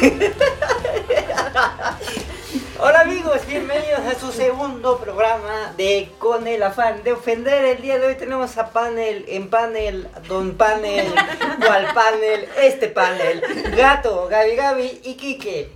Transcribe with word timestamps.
Hola 2.80 3.00
amigos, 3.00 3.46
bienvenidos 3.46 4.00
a 4.00 4.18
su 4.18 4.32
segundo 4.32 4.98
programa 4.98 5.74
de 5.76 6.10
Con 6.18 6.46
el 6.46 6.62
afán 6.62 7.02
de 7.02 7.12
ofender. 7.12 7.66
El 7.66 7.82
día 7.82 7.98
de 7.98 8.06
hoy 8.06 8.14
tenemos 8.14 8.56
a 8.56 8.70
panel, 8.70 9.26
en 9.28 9.50
panel, 9.50 10.08
don 10.26 10.54
panel, 10.54 11.12
cual 11.66 11.88
panel, 11.92 12.48
este 12.62 12.88
panel, 12.88 13.42
Gato, 13.76 14.26
Gaby 14.28 14.56
Gaby 14.56 15.00
y 15.04 15.16
Quique. 15.16 15.70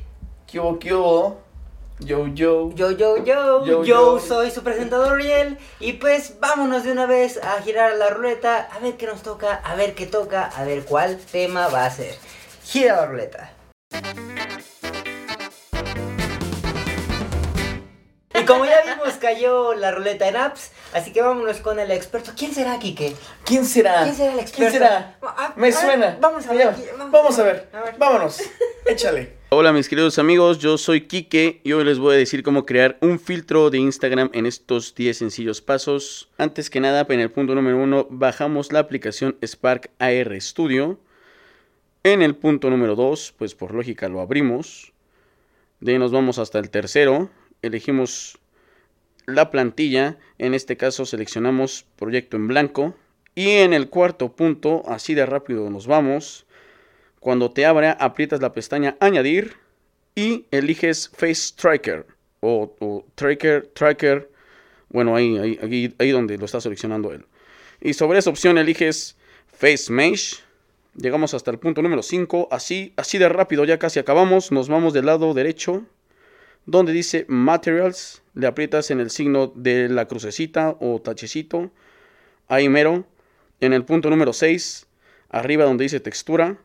¿Qué 0.47 0.59
hubo, 0.59 0.79
qué 0.79 0.95
hubo? 0.95 1.43
Yo, 1.99 2.27
yo. 2.29 2.71
Yo, 2.75 2.93
yo, 2.93 3.19
yo, 3.19 3.25
yo, 3.25 3.65
Yo, 3.67 3.85
yo. 3.85 4.19
soy 4.21 4.51
su 4.51 4.63
presentador 4.63 5.19
Riel 5.19 5.59
y 5.81 5.93
pues 5.95 6.41
vámonos 6.41 6.85
de 6.85 6.93
una 6.93 7.05
vez 7.05 7.39
a 7.43 7.61
girar 7.61 7.95
la 7.97 8.09
ruleta, 8.09 8.71
a 8.73 8.79
ver 8.79 8.97
qué 8.97 9.07
nos 9.07 9.23
toca, 9.23 9.57
a 9.57 9.75
ver 9.75 9.95
qué 9.95 10.07
toca, 10.07 10.47
a 10.47 10.65
ver 10.65 10.87
cuál 10.87 11.19
tema 11.19 11.69
va 11.69 11.85
a 11.85 11.91
ser. 11.91 12.15
Gira 12.65 12.97
la 12.97 13.05
ruleta. 13.07 13.51
Y 18.37 18.45
como 18.47 18.65
ya 18.65 18.83
vimos, 18.83 19.15
cayó 19.21 19.75
la 19.75 19.93
ruleta 19.93 20.29
en 20.29 20.37
apps, 20.37 20.73
así 20.93 21.13
que 21.13 21.23
vámonos 21.23 21.59
con 21.59 21.79
el 21.79 21.91
experto. 21.91 22.33
¿Quién 22.37 22.53
será, 22.53 22.79
Quique? 22.79 23.15
¿Quién 23.45 23.65
será? 23.65 24.03
¿Quién 24.03 24.17
será 24.17 24.33
el 24.33 24.41
experto? 24.41 24.71
¿Quién 24.71 24.73
será? 24.73 25.19
Me 25.57 25.73
suena. 25.73 26.19
Vamos 26.21 26.47
a 26.47 26.53
ver. 26.53 26.75
Vamos 27.11 27.39
a 27.39 27.43
ver. 27.45 27.69
A 27.73 27.81
ver. 27.83 27.95
Vámonos. 27.97 28.41
Échale. 28.87 29.45
Hola 29.51 29.73
mis 29.73 29.89
queridos 29.89 30.19
amigos, 30.19 30.59
yo 30.59 30.77
soy 30.79 31.03
Quique 31.03 31.61
y 31.63 31.73
hoy 31.75 31.85
les 31.85 32.01
voy 32.01 32.17
a 32.17 32.19
decir 32.19 32.43
cómo 32.43 32.67
crear 32.67 32.99
un 33.01 33.21
filtro 33.21 33.71
de 33.71 33.79
Instagram 33.79 34.29
en 34.35 34.47
estos 34.47 34.97
10 34.97 35.17
sencillos 35.17 35.61
pasos. 35.61 36.29
Antes 36.37 36.71
que 36.71 36.81
nada, 36.81 37.07
en 37.09 37.21
el 37.21 37.31
punto 37.31 37.55
número 37.55 37.79
1 37.79 38.09
bajamos 38.11 38.73
la 38.73 38.81
aplicación 38.81 39.37
Spark 39.45 39.91
AR 40.01 40.41
Studio. 40.41 40.99
En 42.07 42.21
el 42.21 42.37
punto 42.37 42.69
número 42.69 42.97
2, 42.97 43.35
pues 43.39 43.55
por 43.55 43.73
lógica 43.73 44.11
lo 44.11 44.21
abrimos. 44.21 44.93
De 45.81 45.93
ahí 45.93 45.99
nos 45.99 46.13
vamos 46.13 46.39
hasta 46.39 46.59
el 46.59 46.69
tercero, 46.69 47.31
elegimos 47.63 48.39
la 49.25 49.51
plantilla, 49.51 50.19
en 50.37 50.53
este 50.53 50.77
caso 50.77 51.07
seleccionamos 51.07 51.87
proyecto 51.97 52.37
en 52.37 52.47
blanco. 52.47 52.95
Y 53.35 53.49
en 53.53 53.73
el 53.73 53.89
cuarto 53.89 54.37
punto, 54.37 54.83
así 54.87 55.15
de 55.15 55.25
rápido 55.25 55.71
nos 55.71 55.87
vamos. 55.87 56.45
Cuando 57.21 57.51
te 57.53 57.65
abra, 57.65 57.93
aprietas 57.93 58.43
la 58.43 58.53
pestaña 58.53 58.99
Añadir 59.01 59.57
y 60.15 60.45
eliges 60.51 61.09
Face 61.09 61.55
Tracker 61.57 62.07
o, 62.41 63.07
Tracker, 63.15 63.69
Tracker. 63.69 64.31
Bueno, 64.91 65.17
ahí, 65.17 65.39
ahí, 65.39 65.59
ahí, 65.63 65.95
ahí 65.99 66.11
donde 66.11 66.37
lo 66.37 66.45
está 66.45 66.61
seleccionando 66.61 67.13
él. 67.15 67.25
Y 67.81 67.95
sobre 67.95 68.19
esa 68.19 68.29
opción 68.29 68.59
eliges 68.59 69.17
Face 69.47 69.91
Mesh. 69.91 70.44
Llegamos 70.97 71.35
hasta 71.35 71.51
el 71.51 71.59
punto 71.59 71.83
número 71.83 72.03
5. 72.03 72.49
Así, 72.51 72.93
así 72.97 73.19
de 73.19 73.29
rápido, 73.29 73.65
ya 73.65 73.79
casi 73.79 73.99
acabamos. 73.99 74.53
Nos 74.53 74.69
vamos 74.69 74.93
del 74.93 75.07
lado 75.07 75.35
derecho, 75.35 75.85
donde 76.67 76.93
dice 76.93 77.27
Materials. 77.29 78.23
Le 78.35 78.47
aprietas 78.47 78.91
en 78.91 79.01
el 79.01 79.11
signo 79.11 79.49
de 79.49 79.89
la 79.89 80.07
crucecita 80.07 80.77
o 80.81 81.01
tachecito. 81.01 81.73
Ahí 82.47 82.69
mero. 82.69 83.07
En 83.61 83.73
el 83.73 83.85
punto 83.85 84.11
número 84.11 84.33
6, 84.33 84.87
arriba 85.31 85.65
donde 85.65 85.85
dice 85.85 86.01
textura, 86.01 86.59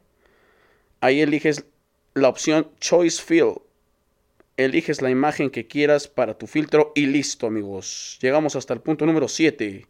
ahí 1.01 1.21
eliges 1.21 1.65
la 2.13 2.29
opción 2.29 2.69
Choice 2.79 3.21
Fill. 3.21 3.61
Eliges 4.57 5.01
la 5.01 5.09
imagen 5.09 5.49
que 5.49 5.67
quieras 5.67 6.07
para 6.07 6.37
tu 6.37 6.45
filtro 6.45 6.91
y 6.95 7.05
listo, 7.05 7.47
amigos. 7.47 8.17
Llegamos 8.21 8.55
hasta 8.55 8.73
el 8.73 8.81
punto 8.81 9.05
número 9.05 9.27
7. 9.27 9.87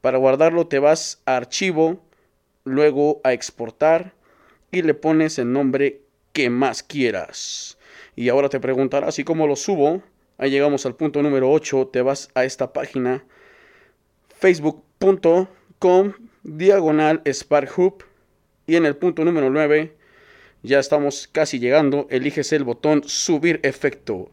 Para 0.00 0.18
guardarlo 0.18 0.68
te 0.68 0.78
vas 0.78 1.20
a 1.26 1.36
archivo, 1.36 2.05
luego 2.66 3.22
a 3.24 3.32
exportar 3.32 4.12
y 4.70 4.82
le 4.82 4.92
pones 4.92 5.38
el 5.38 5.50
nombre 5.52 6.02
que 6.32 6.50
más 6.50 6.82
quieras. 6.82 7.78
Y 8.14 8.28
ahora 8.28 8.50
te 8.50 8.60
preguntarás, 8.60 9.18
¿y 9.18 9.24
cómo 9.24 9.46
lo 9.46 9.56
subo? 9.56 10.02
Ahí 10.36 10.50
llegamos 10.50 10.84
al 10.84 10.96
punto 10.96 11.22
número 11.22 11.50
8, 11.50 11.88
te 11.92 12.02
vas 12.02 12.28
a 12.34 12.44
esta 12.44 12.74
página 12.74 13.24
facebook.com 14.38 16.12
diagonal 16.42 17.22
SparkHub 17.32 18.04
y 18.66 18.76
en 18.76 18.84
el 18.84 18.96
punto 18.96 19.24
número 19.24 19.48
9 19.48 19.96
ya 20.62 20.78
estamos 20.78 21.28
casi 21.30 21.58
llegando, 21.58 22.06
eliges 22.10 22.52
el 22.52 22.64
botón 22.64 23.02
subir 23.06 23.60
efecto 23.62 24.30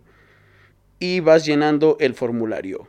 y 1.00 1.20
vas 1.20 1.46
llenando 1.46 1.98
el 2.00 2.16
formulario. 2.16 2.88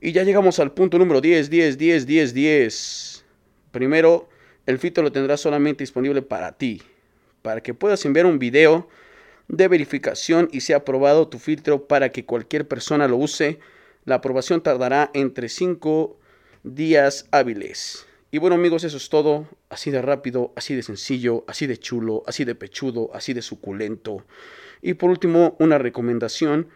Y 0.00 0.12
ya 0.12 0.22
llegamos 0.22 0.58
al 0.60 0.72
punto 0.72 0.98
número 0.98 1.20
10, 1.20 1.50
10, 1.50 1.76
10, 1.76 2.06
10, 2.06 2.34
10. 2.34 3.24
Primero, 3.72 4.28
el 4.68 4.78
filtro 4.78 5.02
lo 5.02 5.10
tendrás 5.10 5.40
solamente 5.40 5.82
disponible 5.82 6.20
para 6.20 6.52
ti, 6.52 6.82
para 7.40 7.62
que 7.62 7.72
puedas 7.72 8.04
enviar 8.04 8.26
un 8.26 8.38
video 8.38 8.86
de 9.48 9.66
verificación 9.66 10.50
y 10.52 10.60
sea 10.60 10.76
aprobado 10.76 11.26
tu 11.26 11.38
filtro 11.38 11.88
para 11.88 12.10
que 12.10 12.26
cualquier 12.26 12.68
persona 12.68 13.08
lo 13.08 13.16
use. 13.16 13.60
La 14.04 14.16
aprobación 14.16 14.62
tardará 14.62 15.10
entre 15.14 15.48
5 15.48 16.18
días 16.64 17.28
hábiles. 17.30 18.06
Y 18.30 18.36
bueno 18.36 18.56
amigos, 18.56 18.84
eso 18.84 18.98
es 18.98 19.08
todo. 19.08 19.48
Así 19.70 19.90
de 19.90 20.02
rápido, 20.02 20.52
así 20.54 20.74
de 20.74 20.82
sencillo, 20.82 21.44
así 21.46 21.66
de 21.66 21.78
chulo, 21.78 22.22
así 22.26 22.44
de 22.44 22.54
pechudo, 22.54 23.08
así 23.14 23.32
de 23.32 23.40
suculento. 23.40 24.26
Y 24.82 24.92
por 24.94 25.08
último, 25.08 25.56
una 25.58 25.78
recomendación. 25.78 26.68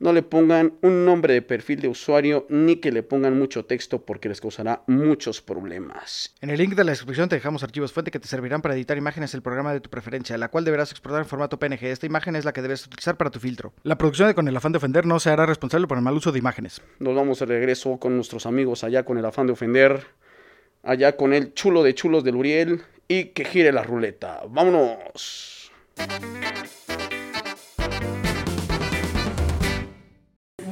No 0.00 0.12
le 0.12 0.22
pongan 0.22 0.74
un 0.82 1.04
nombre 1.04 1.34
de 1.34 1.42
perfil 1.42 1.80
de 1.80 1.88
usuario 1.88 2.46
ni 2.48 2.76
que 2.76 2.90
le 2.90 3.02
pongan 3.02 3.38
mucho 3.38 3.64
texto 3.64 4.04
porque 4.04 4.28
les 4.28 4.40
causará 4.40 4.82
muchos 4.86 5.40
problemas. 5.40 6.34
En 6.40 6.50
el 6.50 6.58
link 6.58 6.74
de 6.74 6.84
la 6.84 6.90
descripción 6.90 7.28
te 7.28 7.36
dejamos 7.36 7.62
archivos 7.62 7.92
fuente 7.92 8.10
que 8.10 8.18
te 8.18 8.26
servirán 8.26 8.60
para 8.60 8.74
editar 8.74 8.98
imágenes 8.98 9.32
del 9.32 9.42
programa 9.42 9.72
de 9.72 9.80
tu 9.80 9.90
preferencia, 9.90 10.36
la 10.36 10.48
cual 10.48 10.64
deberás 10.64 10.90
exportar 10.90 11.22
en 11.22 11.28
formato 11.28 11.58
PNG. 11.58 11.84
Esta 11.84 12.06
imagen 12.06 12.34
es 12.36 12.44
la 12.44 12.52
que 12.52 12.62
debes 12.62 12.86
utilizar 12.86 13.16
para 13.16 13.30
tu 13.30 13.38
filtro. 13.38 13.72
La 13.84 13.96
producción 13.96 14.28
de 14.28 14.34
Con 14.34 14.48
el 14.48 14.56
afán 14.56 14.72
de 14.72 14.78
ofender 14.78 15.06
no 15.06 15.20
se 15.20 15.30
hará 15.30 15.46
responsable 15.46 15.86
por 15.86 15.96
el 15.96 16.04
mal 16.04 16.14
uso 16.14 16.32
de 16.32 16.38
imágenes. 16.38 16.82
Nos 16.98 17.14
vamos 17.14 17.38
de 17.38 17.46
regreso 17.46 17.96
con 17.98 18.16
nuestros 18.16 18.46
amigos 18.46 18.84
allá 18.84 19.04
con 19.04 19.16
el 19.18 19.24
afán 19.24 19.46
de 19.46 19.52
ofender. 19.52 20.06
Allá 20.82 21.16
con 21.16 21.32
el 21.32 21.54
chulo 21.54 21.82
de 21.82 21.94
chulos 21.94 22.24
del 22.24 22.36
Uriel. 22.36 22.82
Y 23.06 23.26
que 23.26 23.44
gire 23.44 23.70
la 23.70 23.82
ruleta. 23.82 24.42
¡Vámonos! 24.48 25.70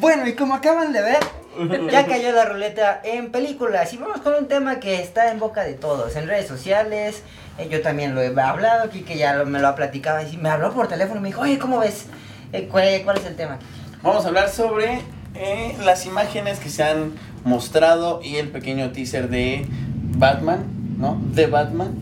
Bueno, 0.03 0.27
y 0.27 0.35
como 0.35 0.55
acaban 0.55 0.93
de 0.93 1.01
ver, 1.01 1.21
ya 1.93 2.07
cayó 2.07 2.33
la 2.33 2.45
ruleta 2.45 3.01
en 3.05 3.31
películas. 3.31 3.93
Y 3.95 3.97
vamos 3.97 4.21
con 4.21 4.35
un 4.35 4.49
tema 4.49 4.81
que 4.81 5.01
está 5.01 5.31
en 5.31 5.39
boca 5.39 5.63
de 5.63 5.73
todos, 5.75 6.15
en 6.17 6.27
redes 6.27 6.47
sociales. 6.49 7.23
Eh, 7.59 7.69
yo 7.71 7.81
también 7.83 8.15
lo 8.15 8.21
he 8.21 8.39
hablado, 8.41 8.91
que 8.91 9.17
ya 9.17 9.35
lo- 9.35 9.47
me 9.47 9.61
lo 9.61 9.69
ha 9.69 9.75
platicado. 9.75 10.19
Y 10.29 10.37
me 10.37 10.49
habló 10.51 10.73
por 10.75 10.89
teléfono 10.89 11.21
y 11.21 11.23
me 11.23 11.29
dijo, 11.29 11.43
oye, 11.43 11.59
¿cómo 11.59 11.79
ves? 11.79 12.07
Eh, 12.53 12.69
¿cuál, 12.71 12.85
cuál 13.05 13.17
es 13.19 13.25
el 13.27 13.37
tema? 13.37 13.59
Vamos 14.03 14.25
a 14.25 14.29
hablar 14.29 14.49
sobre 14.51 15.01
eh, 15.35 15.77
las 15.85 16.05
imágenes 16.05 16.59
que 16.59 16.69
se 16.69 16.83
han 16.83 17.13
mostrado 17.45 18.21
y 18.23 18.37
el 18.37 18.49
pequeño 18.49 18.91
teaser 18.91 19.29
de 19.29 19.65
Batman, 20.19 20.65
¿no? 20.99 21.19
De 21.33 21.47
Batman. 21.47 21.95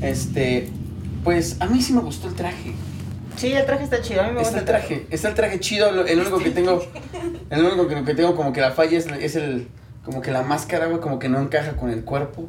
Este, 0.00 0.70
pues 1.24 1.60
a 1.60 1.66
mí 1.66 1.82
sí 1.82 1.92
me 1.92 2.00
gustó 2.00 2.28
el 2.28 2.34
traje. 2.34 2.72
Sí, 3.38 3.52
el 3.52 3.64
traje 3.66 3.84
está 3.84 4.02
chido. 4.02 4.20
A 4.22 4.24
mí 4.24 4.32
me 4.32 4.40
Está 4.42 4.50
gusta 4.50 4.58
el 4.58 4.64
traje, 4.64 5.06
está 5.10 5.28
el 5.28 5.34
traje 5.34 5.60
chido. 5.60 6.04
El 6.06 6.18
único 6.20 6.38
que 6.38 6.50
tengo, 6.50 6.84
el 7.50 7.64
único 7.64 7.88
que, 7.88 8.04
que 8.04 8.14
tengo 8.14 8.34
como 8.36 8.52
que 8.52 8.60
la 8.60 8.72
falla 8.72 8.98
es, 8.98 9.06
es 9.06 9.36
el, 9.36 9.68
como 10.04 10.20
que 10.20 10.30
la 10.32 10.42
máscara, 10.42 10.86
güey, 10.86 11.00
como 11.00 11.18
que 11.18 11.28
no 11.28 11.38
encaja 11.40 11.72
con 11.72 11.90
el 11.90 12.04
cuerpo. 12.04 12.48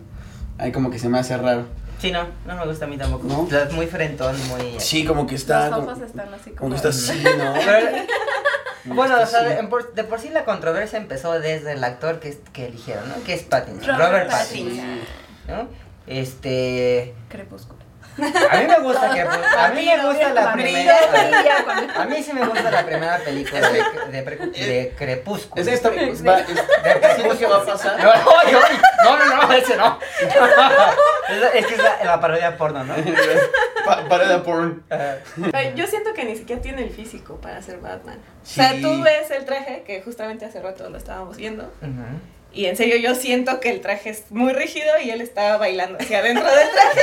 Ahí 0.58 0.72
como 0.72 0.90
que 0.92 1.00
se 1.00 1.08
me 1.08 1.20
hace 1.20 1.38
raro. 1.38 1.66
Sí, 2.00 2.12
no, 2.12 2.26
no 2.46 2.56
me 2.56 2.66
gusta 2.66 2.86
a 2.86 2.88
mí 2.88 2.98
tampoco. 2.98 3.28
¿No? 3.28 3.58
Es 3.58 3.74
muy 3.74 3.86
frentón, 3.86 4.36
muy... 4.48 4.80
Sí, 4.80 5.06
como 5.06 5.28
que 5.28 5.36
está, 5.36 5.70
Los 5.70 5.80
como, 5.86 6.06
están 6.06 6.34
así 6.34 6.52
como 6.52 6.56
como. 6.56 6.70
que 6.72 6.76
está 6.78 6.90
así, 6.90 7.24
¿no? 7.24 7.54
Pero- 7.66 8.96
bueno, 8.96 9.22
o 9.22 9.26
sea, 9.26 9.44
de, 9.44 9.62
por, 9.68 9.94
de 9.94 10.04
por 10.06 10.20
sí 10.20 10.30
la 10.30 10.46
controversia 10.46 10.98
empezó 10.98 11.38
desde 11.40 11.74
el 11.74 11.84
actor 11.84 12.20
que, 12.22 12.38
que 12.54 12.68
eligieron, 12.68 13.08
¿no? 13.10 13.22
Que 13.26 13.34
es 13.34 13.44
Pattinson. 13.44 13.88
Robert 13.98 14.12
Robert, 14.12 14.30
Pattinson. 14.32 14.78
Pattinson. 14.78 15.00
¿no? 15.48 15.68
Este... 16.08 17.14
Crepúsculo. 17.28 17.80
A 18.52 18.58
mí 18.58 18.68
me 18.68 18.80
gusta 18.80 19.10
que... 19.14 19.22
A 19.22 19.72
mí 19.76 19.86
me 19.86 20.06
gusta 20.06 20.34
la 20.34 20.54
primera... 20.54 20.98
A 22.02 22.06
mí 22.06 22.24
sí 22.24 22.34
me 22.34 22.46
gusta 22.46 22.72
la 22.72 22.86
primera 22.86 23.18
película 23.20 23.70
de, 23.70 23.84
de, 24.12 24.66
de 24.66 24.94
Crepúsculo. 24.98 25.62
Es 25.62 25.68
esta, 25.68 25.90
es, 25.90 26.26
va- 26.26 26.40
es- 26.40 27.38
que 27.38 27.46
va 27.46 27.58
a 27.58 27.66
pasar. 27.66 27.98
No, 28.04 28.14
no, 28.14 28.52
yo- 28.52 28.60
no, 29.04 29.48
no, 29.48 29.54
ese 29.54 29.76
no. 29.78 30.00
es, 31.30 31.56
es 31.56 31.66
que 31.68 31.76
es 31.76 31.84
la, 31.84 32.04
la 32.04 32.20
parodia 32.22 32.58
porno, 32.58 32.84
¿no? 32.84 32.94
Pa- 33.86 34.04
Parada 34.08 34.44
porn. 34.44 34.84
Eh, 34.90 35.20
Ay, 35.54 35.74
Yo 35.76 35.88
siento 35.88 36.14
que 36.14 36.26
ni 36.26 36.36
siquiera 36.36 36.62
tiene 36.62 36.84
el 36.84 36.90
físico 36.92 37.36
para 37.40 37.62
ser 37.62 37.80
Batman. 37.80 38.20
Sí. 38.44 38.60
O 38.60 38.64
sea, 38.64 38.82
tú 38.82 39.02
ves 39.02 39.32
el 39.32 39.46
traje, 39.46 39.84
que 39.86 40.02
justamente 40.02 40.46
hace 40.46 40.62
rato 40.62 40.90
lo 40.90 40.98
estábamos 40.98 41.38
viendo, 41.38 41.64
ujú. 41.82 42.20
Y 42.54 42.66
en 42.66 42.76
serio 42.76 42.98
yo 42.98 43.16
siento 43.16 43.60
que 43.60 43.70
el 43.70 43.82
traje 43.82 44.10
es 44.10 44.24
muy 44.32 44.54
rígido 44.54 44.88
y 45.04 45.10
él 45.12 45.22
estaba 45.22 45.58
bailando 45.58 45.98
hacia 46.00 46.20
adentro 46.20 46.46
del 46.46 46.70
traje. 46.70 47.02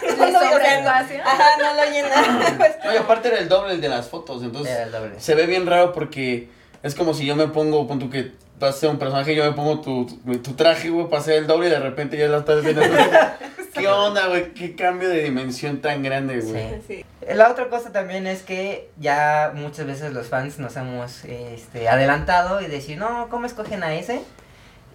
porque 0.00 0.16
¿Le 0.22 0.30
no 0.30 0.30
lo-? 0.32 0.88
Ajá, 0.88 1.44
no 1.58 1.74
lo 1.74 1.90
llena. 1.90 2.54
Pues, 2.56 2.72
Oye, 2.88 2.98
aparte 2.98 3.28
era 3.28 3.38
el 3.38 3.48
doble 3.48 3.74
el 3.74 3.80
de 3.80 3.88
las 3.88 4.08
fotos, 4.08 4.42
entonces 4.42 4.72
Era 4.74 4.84
el 4.84 4.92
doble. 4.92 5.20
se 5.20 5.34
ve 5.34 5.46
bien 5.46 5.66
raro 5.66 5.92
porque 5.92 6.48
es 6.82 6.94
como 6.94 7.14
si 7.14 7.26
yo 7.26 7.36
me 7.36 7.48
pongo, 7.48 7.86
pon 7.86 7.98
tú 7.98 8.10
que 8.10 8.32
vas 8.58 8.76
a 8.76 8.78
ser 8.80 8.88
un 8.90 8.98
personaje 8.98 9.32
y 9.32 9.36
yo 9.36 9.44
me 9.44 9.52
pongo 9.52 9.80
tu, 9.80 10.06
tu, 10.06 10.38
tu 10.38 10.52
traje, 10.54 10.88
güey, 10.90 11.06
para 11.08 11.20
hacer 11.20 11.34
el 11.34 11.46
doble 11.46 11.68
y 11.68 11.70
de 11.70 11.78
repente 11.80 12.16
ya 12.16 12.28
la 12.28 12.38
estás 12.38 12.62
viendo. 12.62 12.82
¿Qué 13.82 13.88
¿Qué 13.88 13.92
onda, 13.92 14.26
güey? 14.28 14.52
¿Qué 14.54 14.74
cambio 14.76 15.08
de 15.08 15.22
dimensión 15.22 15.80
tan 15.80 16.02
grande, 16.02 16.40
güey? 16.40 16.80
Sí. 16.86 17.04
La 17.34 17.50
otra 17.50 17.68
cosa 17.68 17.92
también 17.92 18.26
es 18.26 18.42
que 18.42 18.90
ya 18.98 19.52
muchas 19.54 19.86
veces 19.86 20.12
los 20.12 20.26
fans 20.28 20.58
nos 20.58 20.76
hemos 20.76 21.24
este, 21.24 21.88
adelantado 21.88 22.60
y 22.60 22.66
decir, 22.66 22.98
no, 22.98 23.28
¿cómo 23.30 23.46
escogen 23.46 23.82
a 23.82 23.94
ese? 23.94 24.22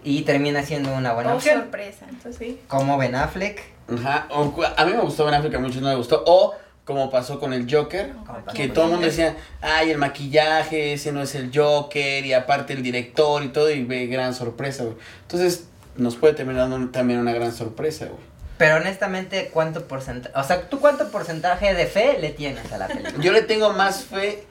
Y 0.04 0.22
termina 0.24 0.64
siendo 0.64 0.94
una 0.94 1.14
buena 1.14 1.34
Oh, 1.34 1.38
opción. 1.38 1.60
sorpresa. 1.62 2.06
Entonces 2.10 2.38
sí. 2.38 2.60
Como 2.68 2.98
Ben 2.98 3.16
Affleck. 3.16 3.62
Ajá. 3.98 4.28
O 4.32 4.54
a 4.76 4.86
mí 4.86 4.94
me 4.94 5.02
gustó 5.02 5.26
Ben 5.26 5.34
Affleck, 5.36 5.56
a 5.56 5.60
muchos 5.60 5.82
no 5.82 5.90
me 5.90 5.96
gustó. 5.96 6.24
O 6.26 6.56
como 6.86 7.10
pasó 7.10 7.38
con 7.40 7.52
el 7.52 7.68
Joker, 7.70 8.14
que 8.54 8.70
todo 8.70 8.86
el 8.86 8.92
mundo 8.92 9.08
decía, 9.08 9.36
ay, 9.62 9.92
el 9.92 9.98
maquillaje, 9.98 10.94
ese 10.94 11.12
no 11.12 11.22
es 11.22 11.36
el 11.36 11.52
Joker, 11.54 12.26
y 12.26 12.32
aparte 12.32 12.72
el 12.72 12.82
director 12.82 13.44
y 13.44 13.50
todo, 13.50 13.70
y 13.70 13.84
ve 13.84 14.08
gran 14.08 14.34
sorpresa, 14.34 14.84
güey. 14.86 14.96
Entonces, 15.24 15.68
nos 15.98 16.16
puede 16.16 16.34
terminar 16.34 16.70
dando 16.70 16.90
también 16.92 17.20
una 17.20 17.34
gran 17.34 17.52
sorpresa, 17.52 18.06
güey. 18.06 18.20
Pero 18.58 18.78
honestamente, 18.78 19.50
¿cuánto 19.54 19.88
porcentaje? 19.88 20.34
O 20.38 20.44
sea, 20.44 20.68
¿tú 20.70 20.80
cuánto 20.80 21.10
porcentaje 21.12 21.74
de 21.74 21.86
fe 21.86 22.18
le 22.20 22.30
tienes 22.32 22.72
a 22.72 22.78
la 22.78 22.88
película? 22.88 23.24
Yo 23.24 23.32
le 23.32 23.42
tengo 23.44 23.72
más 23.74 24.04
fe 24.04 24.44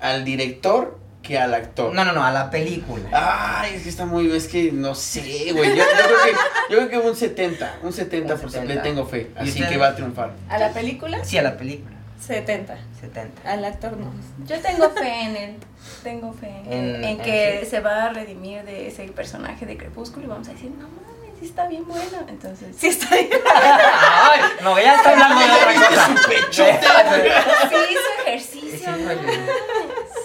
al 0.00 0.24
director 0.24 0.98
que 1.22 1.38
al 1.38 1.54
actor. 1.54 1.94
No, 1.94 2.04
no, 2.04 2.12
no, 2.12 2.24
a 2.24 2.32
la 2.32 2.50
película. 2.50 3.08
Ay, 3.12 3.74
es 3.76 3.82
que 3.82 3.88
está 3.90 4.06
muy, 4.06 4.34
es 4.34 4.48
que 4.48 4.72
no 4.72 4.94
sé, 4.94 5.52
güey. 5.52 5.70
Yo, 5.70 5.76
yo 5.76 5.84
creo 5.94 6.16
que, 6.24 6.32
yo 6.72 6.78
creo 6.78 6.88
que 7.02 7.08
un 7.08 7.14
70, 7.14 7.76
un 7.82 7.92
70, 7.92 8.34
Un 8.34 8.40
70. 8.40 8.74
le 8.74 8.80
tengo 8.80 9.06
fe. 9.06 9.30
¿Y 9.40 9.48
Así 9.48 9.64
que 9.66 9.76
va 9.76 9.88
a 9.88 9.94
triunfar. 9.94 10.32
¿A 10.48 10.58
la 10.58 10.70
película? 10.72 11.24
Sí, 11.24 11.36
a 11.38 11.42
la 11.42 11.56
película. 11.56 11.94
70. 12.26 12.76
70. 13.00 13.50
Al 13.50 13.64
actor 13.64 13.96
no. 13.96 14.12
Yo 14.46 14.58
tengo 14.60 14.90
fe 14.90 15.22
en 15.24 15.36
él. 15.36 15.56
Tengo 16.02 16.32
fe 16.32 16.48
en, 16.66 16.72
En- 16.96 17.04
en 17.04 17.18
que 17.18 17.66
se 17.68 17.80
va 17.80 18.04
a 18.04 18.08
redimir 18.12 18.62
de 18.64 18.88
ese 18.88 19.04
personaje 19.08 19.66
de 19.66 19.76
Crepúsculo 19.76 20.26
y 20.26 20.28
vamos 20.28 20.48
a 20.48 20.52
decir, 20.52 20.70
no 20.70 20.88
mames, 20.88 21.11
sí 21.42 21.48
está 21.48 21.66
bien 21.66 21.84
bueno. 21.86 22.18
Entonces, 22.28 22.68
Sí, 22.78 22.86
está 22.88 23.14
bien. 23.16 23.28
Ay, 23.54 24.40
no, 24.62 24.78
ya 24.78 24.94
está 24.94 25.10
hablando 25.10 25.40
de 25.40 25.50
otra 25.50 25.74
cosa. 25.88 26.06
su 26.16 26.28
pechote? 26.28 27.32
sí 27.68 27.76
hizo 27.90 28.22
ejercicio. 28.26 28.92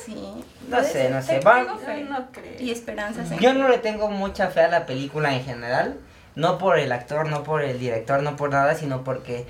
Sí, 0.05 0.43
no 0.69 0.83
sé, 0.83 1.09
no 1.09 1.21
sé. 1.21 1.33
Tengo 1.39 1.45
Va- 1.45 1.77
fe 1.77 2.03
No 2.03 2.27
creo. 2.31 2.53
y 2.59 2.71
esperanzas 2.71 3.29
Yo 3.39 3.53
no 3.53 3.67
le 3.67 3.77
tengo 3.79 4.09
mucha 4.09 4.49
fe 4.49 4.61
a 4.61 4.67
la 4.67 4.85
película 4.85 5.33
en 5.33 5.43
general. 5.43 5.97
No 6.35 6.59
por 6.59 6.77
el 6.77 6.91
actor, 6.91 7.27
no 7.27 7.41
por 7.43 7.63
el 7.63 7.79
director, 7.79 8.21
no 8.21 8.35
por 8.35 8.51
nada, 8.51 8.75
sino 8.75 9.03
porque 9.03 9.47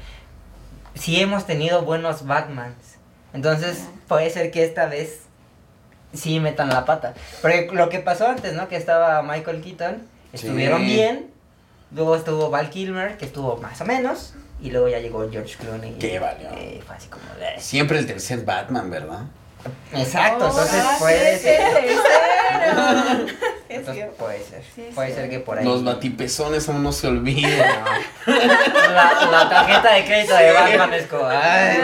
sí 0.96 1.20
hemos 1.20 1.46
tenido 1.46 1.82
buenos 1.82 2.26
Batmans. 2.26 2.98
Entonces 3.34 3.84
puede 4.08 4.30
ser 4.30 4.52
que 4.52 4.64
esta 4.64 4.86
vez 4.86 5.24
sí 6.14 6.40
metan 6.40 6.70
la 6.70 6.86
pata. 6.86 7.14
Porque 7.42 7.68
lo 7.74 7.90
que 7.90 8.00
pasó 8.00 8.28
antes, 8.30 8.54
¿no? 8.54 8.70
Que 8.70 8.78
estaba 8.78 9.22
Michael 9.22 9.62
Keaton, 9.62 10.08
estuvieron 10.32 10.80
Sí. 10.80 10.86
bien. 10.88 11.37
Luego 11.92 12.16
estuvo 12.16 12.50
Val 12.50 12.70
Kilmer, 12.70 13.18
que 13.18 13.26
estuvo 13.26 13.58
más 13.58 13.80
o 13.82 13.86
menos. 13.86 14.34
Y 14.62 14.72
luego 14.72 14.88
ya 14.88 15.00
llegó 15.00 15.30
George 15.32 15.56
Clooney. 15.58 15.94
Qué 16.00 16.18
valió. 16.20 16.50
eh, 16.52 16.82
fue 16.86 16.96
así 16.96 17.08
como... 17.10 17.24
de- 17.40 17.60
Siempre 17.62 18.00
el 18.00 18.08
tercer 18.08 18.44
Batman, 18.44 18.90
¿verdad? 18.90 19.22
Exacto, 19.94 20.48
entonces 20.48 20.82
Ah, 20.84 20.96
puede 21.00 21.38
sí, 21.38 21.44
ser. 21.44 21.62
Entonces 23.70 24.06
puede 24.18 24.44
ser. 24.44 24.64
Sí, 24.76 24.90
puede 24.96 25.14
ser 25.14 25.30
que 25.30 25.40
por 25.40 25.58
ahí. 25.60 25.66
Los 25.66 25.84
batipezones 25.84 26.68
aún 26.70 26.84
no 26.84 26.92
se 26.92 27.08
olvidan. 27.08 27.68
La, 28.26 29.28
la 29.30 29.50
tarjeta 29.50 29.94
de 29.94 30.06
crédito 30.06 30.36
de 30.36 30.52
Batman 30.54 30.94
es 30.94 31.06
como. 31.08 31.26
ay. 31.28 31.78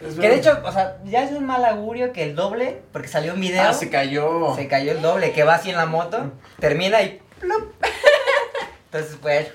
Es 0.00 0.14
Que 0.18 0.28
de 0.28 0.36
hecho, 0.36 0.58
o 0.64 0.72
sea, 0.72 0.96
ya 1.04 1.22
es 1.24 1.30
un 1.32 1.44
mal 1.46 1.64
augurio 1.64 2.12
que 2.12 2.22
el 2.24 2.34
doble, 2.34 2.82
porque 2.92 3.06
salió 3.08 3.34
un 3.34 3.40
video, 3.40 3.68
Ah, 3.68 3.72
se 3.72 3.88
cayó. 3.90 4.54
se 4.56 4.66
cayó 4.66 4.92
el 4.92 5.02
doble, 5.02 5.32
que 5.32 5.44
va 5.44 5.54
así 5.54 5.70
en 5.70 5.76
la 5.76 5.86
moto, 5.86 6.32
termina 6.58 7.00
y. 7.02 7.20
plup. 7.38 7.72
Entonces, 8.92 9.20
bueno, 9.20 9.48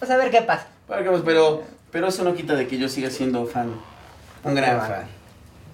pues 0.00 0.10
a 0.10 0.16
ver 0.16 0.30
qué 0.30 0.42
pasa. 0.42 0.66
Pues, 0.88 1.22
Pero, 1.24 1.62
pero 1.92 2.08
eso 2.08 2.24
no 2.24 2.34
quita 2.34 2.54
de 2.54 2.66
que 2.66 2.78
yo 2.78 2.88
siga 2.88 3.10
siendo 3.10 3.46
fan. 3.46 3.72
Un 4.42 4.54
gran 4.56 4.78
Batman. 4.78 4.98
fan. 5.02 5.08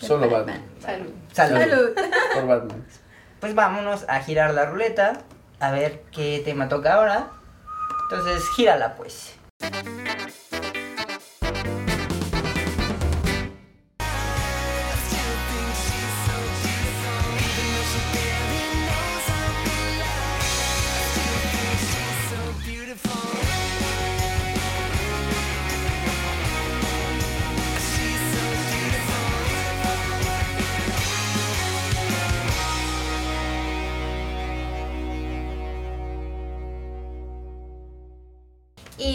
Solo 0.06 0.28
Batman. 0.28 0.62
Salud. 0.81 1.10
Salud. 1.32 1.58
Salud. 1.58 1.90
Por 2.34 2.46
Batman. 2.46 2.84
Pues 3.40 3.55
vámonos 3.55 4.05
a 4.08 4.20
girar 4.20 4.52
la 4.52 4.66
ruleta, 4.66 5.20
a 5.58 5.70
ver 5.70 6.02
qué 6.12 6.43
tema 6.44 6.69
toca 6.69 6.94
ahora. 6.94 7.28
Entonces, 8.10 8.46
gírala 8.56 8.94
pues. 8.94 9.34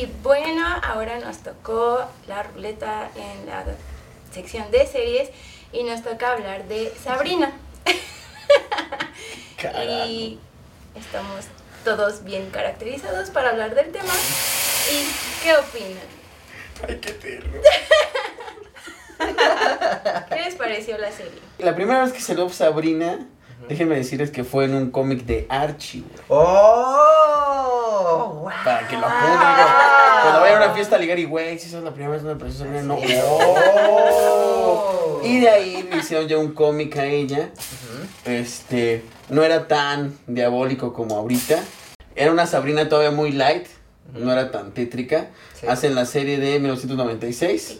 Y 0.03 0.11
bueno, 0.21 0.65
ahora 0.83 1.17
nos 1.19 1.37
tocó 1.37 2.03
la 2.27 2.43
ruleta 2.43 3.09
en 3.15 3.45
la 3.45 3.63
sección 4.33 4.69
de 4.69 4.85
series 4.85 5.29
y 5.71 5.83
nos 5.83 6.03
toca 6.03 6.33
hablar 6.33 6.67
de 6.67 6.91
Sabrina. 7.01 7.53
Y 9.95 10.39
estamos 10.93 11.45
todos 11.85 12.25
bien 12.25 12.49
caracterizados 12.49 13.29
para 13.29 13.51
hablar 13.51 13.75
del 13.75 13.93
tema. 13.93 14.13
¿Y 14.91 15.07
qué 15.41 15.55
opinan? 15.55 16.03
Ay, 16.85 16.99
qué 16.99 17.13
terror. 17.13 17.61
¿Qué 20.27 20.35
les 20.35 20.55
pareció 20.55 20.97
la 20.97 21.13
serie? 21.13 21.39
La 21.59 21.75
primera 21.75 22.03
vez 22.03 22.11
que 22.11 22.19
se 22.19 22.35
lo 22.35 22.49
Sabrina, 22.49 23.25
déjenme 23.69 23.95
decirles 23.95 24.31
que 24.31 24.43
fue 24.43 24.65
en 24.65 24.75
un 24.75 24.91
cómic 24.91 25.23
de 25.23 25.45
Archie, 25.47 26.01
güey. 26.01 26.23
¡Oh! 26.27 27.32
Wow. 28.43 28.51
Para 28.63 28.87
que 28.87 28.97
lo 28.97 29.05
apunten. 29.05 29.29
digo, 29.31 29.69
Cuando 30.21 30.39
vaya 30.41 30.57
a 30.57 30.65
una 30.65 30.73
fiesta 30.73 30.95
a 30.95 30.99
ligar 30.99 31.19
y, 31.19 31.25
güey, 31.25 31.57
si 31.57 31.67
esa 31.67 31.77
es 31.79 31.83
la 31.83 31.91
primera 31.91 32.11
vez 32.11 32.23
que 32.23 32.45
me 32.45 32.51
Sabrina, 32.51 32.81
no. 32.83 32.97
Sí. 32.99 33.15
¡Oh! 33.25 35.21
Y 35.23 35.39
de 35.39 35.49
ahí 35.49 35.87
me 35.89 35.97
hicieron 35.97 36.27
ya 36.27 36.37
un 36.37 36.53
cómic 36.53 36.97
a 36.97 37.05
ella. 37.05 37.49
Este, 38.25 39.03
no 39.29 39.43
era 39.43 39.67
tan 39.67 40.17
diabólico 40.27 40.93
como 40.93 41.15
ahorita. 41.17 41.59
Era 42.15 42.31
una 42.31 42.45
Sabrina 42.45 42.89
todavía 42.89 43.11
muy 43.11 43.31
light, 43.31 43.67
no 44.13 44.31
era 44.31 44.51
tan 44.51 44.71
tétrica. 44.71 45.29
Sí. 45.59 45.67
Hacen 45.67 45.95
la 45.95 46.05
serie 46.05 46.39
de 46.39 46.59
1996. 46.59 47.79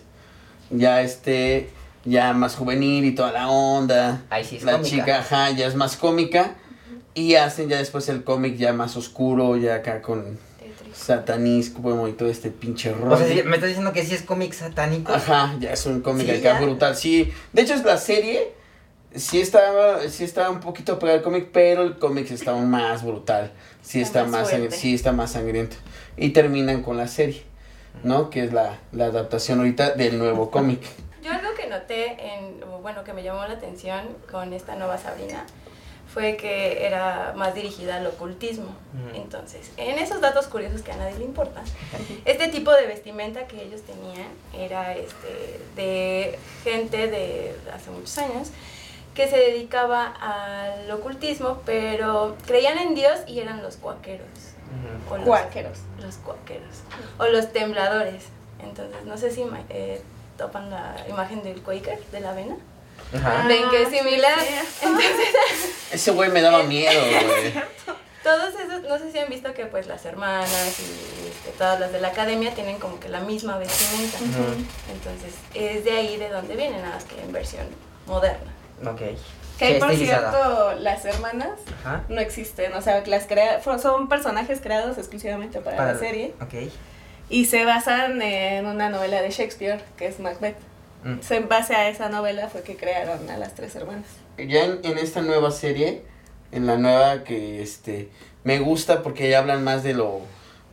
Ya 0.70 1.02
este, 1.02 1.70
ya 2.06 2.34
más 2.34 2.56
juvenil 2.56 3.06
y 3.06 3.14
toda 3.14 3.32
la 3.32 3.50
onda. 3.50 4.22
Ahí 4.30 4.44
sí 4.44 4.58
es 4.58 4.64
la 4.64 4.74
cómica. 4.74 4.90
chica, 4.90 5.20
ajá, 5.20 5.52
ya 5.52 5.68
es 5.68 5.76
más 5.76 5.98
cómica. 5.98 6.56
Y 7.14 7.36
hacen 7.36 7.70
ya 7.70 7.78
después 7.78 8.10
el 8.10 8.24
cómic 8.24 8.56
ya 8.56 8.74
más 8.74 8.96
oscuro, 8.96 9.56
ya 9.58 9.76
acá 9.76 10.02
con 10.02 10.40
satanismo 10.94 12.08
y 12.08 12.14
todo 12.14 12.30
este 12.30 12.50
pinche 12.50 12.92
rollo. 12.94 13.16
O 13.16 13.18
sea, 13.18 13.28
sí, 13.28 13.42
me 13.44 13.56
estás 13.56 13.70
diciendo 13.70 13.94
que 13.94 14.04
sí 14.06 14.16
es 14.16 14.22
cómic 14.22 14.54
satánico. 14.54 15.14
Ajá, 15.14 15.56
ya 15.60 15.72
es 15.74 15.86
un 15.86 16.02
cómic 16.02 16.26
Sí, 16.26 16.32
acá 16.32 16.60
ya. 16.60 16.62
brutal. 16.66 16.96
Sí, 16.96 17.32
de 17.52 17.62
hecho 17.62 17.74
es 17.74 17.84
la 17.84 17.98
serie. 17.98 18.54
Sí 19.16 19.40
está, 19.42 19.62
sí 20.10 20.24
está 20.24 20.50
un 20.50 20.60
poquito 20.60 20.98
pegado 20.98 21.20
al 21.20 21.24
cómic, 21.24 21.50
pero 21.54 21.84
el 21.84 21.98
cómic 22.00 22.32
está 22.32 22.52
aún 22.52 22.70
más 22.72 23.04
brutal. 23.04 23.52
Sí 23.84 24.02
está, 24.02 24.22
Está 24.22 24.32
más 24.32 24.52
más, 24.52 24.76
sí 24.76 24.96
está 24.96 25.12
más 25.12 25.32
sangriento. 25.34 25.76
Y 26.18 26.30
terminan 26.30 26.82
con 26.82 26.98
la 26.98 27.08
serie, 27.08 27.44
¿no? 28.04 28.30
Que 28.32 28.44
es 28.46 28.54
la, 28.54 28.80
la 28.92 29.06
adaptación 29.06 29.60
ahorita 29.60 29.92
del 29.92 30.18
nuevo 30.18 30.50
cómic. 30.50 30.80
Yo 31.24 31.32
algo 31.32 31.54
que 31.56 31.68
noté, 31.68 32.18
en, 32.34 32.56
bueno, 32.82 33.04
que 33.04 33.14
me 33.14 33.22
llamó 33.24 33.46
la 33.46 33.54
atención 33.54 34.02
con 34.32 34.52
esta 34.52 34.76
nueva 34.76 34.98
Sabrina, 34.98 35.46
fue 36.14 36.38
que 36.38 36.86
era 36.86 37.34
más 37.36 37.56
dirigida 37.56 37.96
al 37.98 38.06
ocultismo. 38.08 38.76
Ujú. 38.94 39.16
Entonces, 39.16 39.72
en 39.78 39.98
esos 39.98 40.22
datos 40.22 40.46
curiosos 40.48 40.82
que 40.82 40.92
a 40.92 40.98
nadie 40.98 41.18
le 41.18 41.26
importan, 41.26 41.64
este 42.26 42.48
tipo 42.50 42.72
de 42.72 42.86
vestimenta 42.88 43.48
que 43.48 43.62
ellos 43.64 43.82
tenían 43.82 44.28
era 44.54 44.96
este, 44.96 45.60
de 45.76 46.38
gente 46.64 47.08
de 47.08 47.56
hace 47.74 47.90
muchos 47.90 48.18
años 48.20 48.50
que 49.16 49.28
se 49.28 49.38
dedicaba 49.38 50.08
al 50.08 50.90
ocultismo, 50.92 51.62
pero 51.66 52.36
creían 52.48 52.78
en 52.80 52.96
Dios 52.96 53.20
y 53.28 53.40
eran 53.40 53.62
los 53.64 53.78
cuaqueros. 53.78 54.28
Ujú. 55.08 55.14
O 55.14 55.18
los- 55.18 55.26
Cuáqueros. 55.28 55.78
los 56.02 56.16
cuáqueros 56.18 56.76
o 57.20 57.26
los 57.28 57.52
tembladores. 57.54 58.24
Entonces, 58.62 59.04
no 59.06 59.18
sé 59.18 59.30
si 59.32 59.44
eh, 59.70 60.02
topan 60.38 60.70
la 60.72 60.96
imagen 61.10 61.44
del 61.44 61.62
Quaker, 61.62 62.00
de 62.12 62.20
la 62.22 62.32
avena. 62.32 62.56
Ajá. 63.16 63.46
Ven 63.48 63.70
que 63.70 63.84
es 63.84 63.90
sí, 63.90 63.98
similar. 64.00 64.38
Entonces, 64.82 65.12
Ese 65.92 66.12
güey 66.12 66.30
me 66.32 66.42
daba 66.42 66.64
miedo, 66.64 67.00
güey. 67.02 67.54
todos 68.24 68.54
esos, 68.60 68.82
no 68.84 68.98
sé 68.98 69.12
si 69.12 69.20
han 69.20 69.30
visto 69.30 69.54
que 69.54 69.66
pues 69.68 69.86
las 69.88 70.04
hermanas 70.06 70.80
y 70.80 71.28
este, 71.28 71.52
todas 71.58 71.80
las 71.80 71.92
de 71.92 72.00
la 72.02 72.08
academia 72.10 72.54
tienen 72.56 72.80
como 72.80 73.00
que 73.00 73.10
la 73.10 73.20
misma 73.20 73.58
vestimenta. 73.58 74.18
Ujú. 74.18 74.64
Entonces, 74.92 75.34
es 75.54 75.84
de 75.84 75.92
ahí 75.92 76.18
de 76.18 76.30
donde 76.30 76.56
vienen, 76.56 76.82
nada 76.82 76.96
más 76.96 77.04
que 77.04 77.22
en 77.22 77.32
versión 77.32 77.68
moderna. 78.08 78.52
Ok. 78.86 79.02
Que 79.60 79.66
ahí, 79.66 79.74
Sí, 79.76 79.80
por 79.80 79.92
estilizada. 79.92 80.32
cierto, 80.32 80.74
las 80.80 81.06
hermanas 81.06 81.60
Ajá. 81.84 82.04
no 82.10 82.20
existen. 82.22 82.74
O 82.74 82.82
sea, 82.82 83.04
las 83.06 83.28
crea 83.28 83.60
fue- 83.60 83.78
son 83.78 84.10
personajes 84.10 84.60
creados 84.62 84.98
exclusivamente 84.98 85.60
para, 85.62 85.94
la 85.94 86.00
serie. 86.00 86.34
Ok. 86.42 86.72
y 87.30 87.46
se 87.46 87.64
basan 87.66 88.22
en 88.22 88.66
una 88.66 88.90
novela 88.90 89.22
de 89.22 89.30
Shakespeare 89.30 89.82
que 89.98 90.08
es 90.08 90.20
Macbeth. 90.20 90.58
Mm. 91.04 91.20
Se- 91.22 91.36
En 91.38 91.48
base 91.50 91.76
a 91.76 91.90
esa 91.90 92.10
novela 92.10 92.50
fue 92.50 92.62
que 92.64 92.76
crearon 92.76 93.30
a 93.30 93.38
las 93.38 93.56
tres 93.56 93.76
hermanas. 93.76 94.06
Ya 94.38 94.66
en, 94.66 94.80
en 94.84 94.98
esta 94.98 95.22
nueva 95.22 95.52
serie, 95.52 96.04
en 96.52 96.66
la 96.66 96.78
nueva 96.78 97.24
que 97.24 97.62
este 97.62 98.10
me 98.44 98.60
gusta 98.60 99.02
porque 99.04 99.30
ya 99.30 99.40
hablan 99.40 99.64
más 99.64 99.84
de 99.84 99.94
lo 99.94 100.22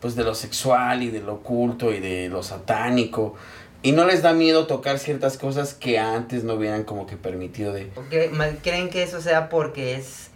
pues 0.01 0.15
de 0.17 0.25
lo 0.25 0.35
sexual 0.35 1.03
y 1.03 1.11
de 1.11 1.21
lo 1.21 1.35
oculto 1.35 1.93
y 1.93 2.01
de 2.01 2.29
lo 2.31 2.43
satánico 2.43 3.35
y 3.83 3.93
no 3.93 4.05
les 4.07 4.23
da 4.23 4.33
miedo 4.33 4.67
tocar 4.67 4.99
ciertas 4.99 5.37
cosas 5.39 5.75
que 5.75 5.99
antes 5.99 6.43
no 6.45 6.55
hubieran 6.55 6.85
como 6.85 7.07
que 7.07 7.17
permitido 7.17 7.73
de 7.73 7.91
¿Cre- 8.11 8.31
ma- 8.31 8.49
¿Creen 8.63 8.89
que 8.91 9.03
eso 9.03 9.21
sea 9.21 9.49
porque 9.51 9.95
es 9.95 10.31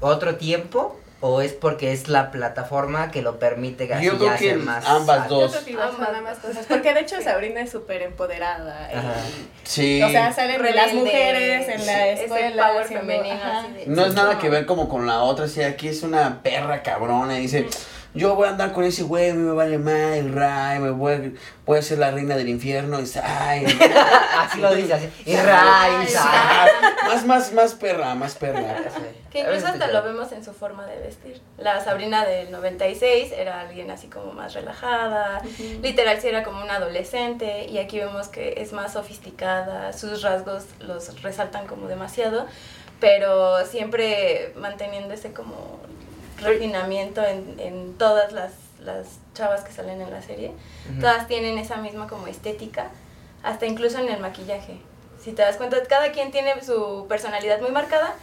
otro 0.00 0.36
tiempo 0.36 0.98
o 1.20 1.40
es 1.40 1.52
porque 1.52 1.92
es 1.92 2.08
la 2.08 2.30
plataforma 2.30 3.10
que 3.10 3.22
lo 3.22 3.38
permite 3.38 3.92
así 3.92 4.04
Yo 4.04 4.18
creo 4.18 4.30
ya 4.32 4.36
que 4.36 4.54
más 4.56 4.84
ambas 4.86 5.22
alto? 5.22 5.40
dos. 5.40 5.52
Yo 5.54 5.60
creo 5.62 5.76
que 5.76 5.82
Ambas 5.82 6.08
ambas 6.14 6.38
cosas. 6.38 6.66
Porque 6.66 6.92
de 6.94 7.00
hecho 7.00 7.20
Sabrina 7.22 7.60
es 7.62 7.70
súper 7.70 8.02
empoderada. 8.02 8.90
y- 8.92 8.96
Ajá. 8.96 9.14
Sí. 9.64 10.02
O 10.02 10.10
sea, 10.10 10.32
salen 10.32 10.60
de 10.62 10.72
las 10.72 10.92
mujeres 10.92 11.68
en 11.68 11.86
la 11.86 12.08
ese 12.08 12.24
escuela. 12.24 12.68
power 12.68 12.84
haciendo- 12.84 13.06
femenino, 13.06 13.34
ajá. 13.34 13.60
así 13.60 13.72
de- 13.72 13.86
No 13.86 14.04
es 14.04 14.14
nada 14.14 14.38
que 14.38 14.48
ver 14.50 14.66
como 14.66 14.88
con 14.88 15.06
la 15.06 15.20
otra, 15.22 15.48
si 15.48 15.62
aquí 15.62 15.88
es 15.88 16.02
una 16.02 16.42
perra 16.42 16.82
cabrona 16.82 17.38
y 17.38 17.42
dice, 17.42 17.66
yo 18.16 18.34
voy 18.34 18.46
a 18.46 18.50
andar 18.50 18.72
con 18.72 18.84
ese 18.84 19.02
güey, 19.02 19.32
me 19.32 19.52
vale 19.52 19.78
mal 19.78 19.94
el 20.14 20.32
ray, 20.32 20.78
me 20.80 20.90
voy, 20.90 21.12
a- 21.12 21.30
voy 21.64 21.78
a 21.78 21.82
ser 21.82 21.98
la 21.98 22.10
reina 22.10 22.36
del 22.36 22.48
infierno, 22.48 23.00
y 23.00 23.04
ay, 23.22 23.64
así 24.38 24.60
lo 24.60 24.74
dice 24.74 24.94
así. 24.94 25.10
Y 25.24 25.36
Ray, 25.36 26.06
más, 27.06 27.24
más, 27.26 27.52
más 27.52 27.74
perra, 27.74 28.14
más 28.14 28.34
perra. 28.34 28.62
Que 29.30 29.40
incluso 29.40 29.66
hasta 29.66 29.86
lo 29.88 30.02
vemos 30.02 30.32
en 30.32 30.44
su 30.44 30.52
forma 30.52 30.86
de 30.86 30.98
vestir. 30.98 31.40
La 31.58 31.82
Sabrina 31.84 32.24
del 32.24 32.50
96 32.50 33.32
era 33.32 33.60
alguien 33.60 33.90
así 33.90 34.06
como 34.08 34.32
más 34.32 34.54
relajada, 34.54 35.42
literal 35.82 36.20
sí 36.20 36.28
era 36.28 36.42
como 36.42 36.62
una 36.62 36.76
adolescente 36.76 37.66
y 37.66 37.78
aquí 37.78 37.98
vemos 37.98 38.28
que 38.28 38.54
es 38.58 38.72
más 38.72 38.92
sofisticada, 38.94 39.92
sus 39.92 40.22
rasgos 40.22 40.64
los 40.80 41.22
resaltan 41.22 41.66
como 41.66 41.86
demasiado, 41.88 42.46
pero 43.00 43.64
siempre 43.66 44.52
manteniendo 44.56 45.12
ese 45.12 45.32
como 45.32 45.80
refinamiento 46.38 47.24
en, 47.24 47.56
en 47.58 47.94
todas 47.98 48.32
las, 48.32 48.52
las 48.84 49.18
chavas 49.34 49.62
que 49.62 49.72
salen 49.72 50.00
en 50.00 50.10
la 50.10 50.22
serie. 50.22 50.52
Todas 51.00 51.26
tienen 51.28 51.58
esa 51.58 51.76
misma 51.76 52.06
como 52.08 52.26
estética, 52.26 52.88
hasta 53.42 53.66
incluso 53.66 53.98
en 53.98 54.08
el 54.08 54.20
maquillaje. 54.20 54.78
Si 55.22 55.32
te 55.32 55.42
das 55.42 55.56
cuenta, 55.56 55.82
cada 55.88 56.12
quien 56.12 56.30
tiene 56.30 56.62
su 56.62 57.06
personalidad 57.08 57.60
muy 57.60 57.70
marcada, 57.70 58.14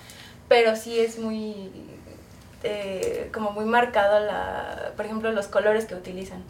pero 0.48 0.76
sí 0.76 1.00
es 1.00 1.20
muy 1.20 1.72
eh, 2.66 3.30
como 3.34 3.52
muy 3.52 3.66
marcado 3.66 4.22
la 4.22 4.94
por 4.96 5.06
ejemplo 5.06 5.32
los 5.34 5.48
colores 5.48 5.84
que 5.86 5.96
utilizan 5.96 6.42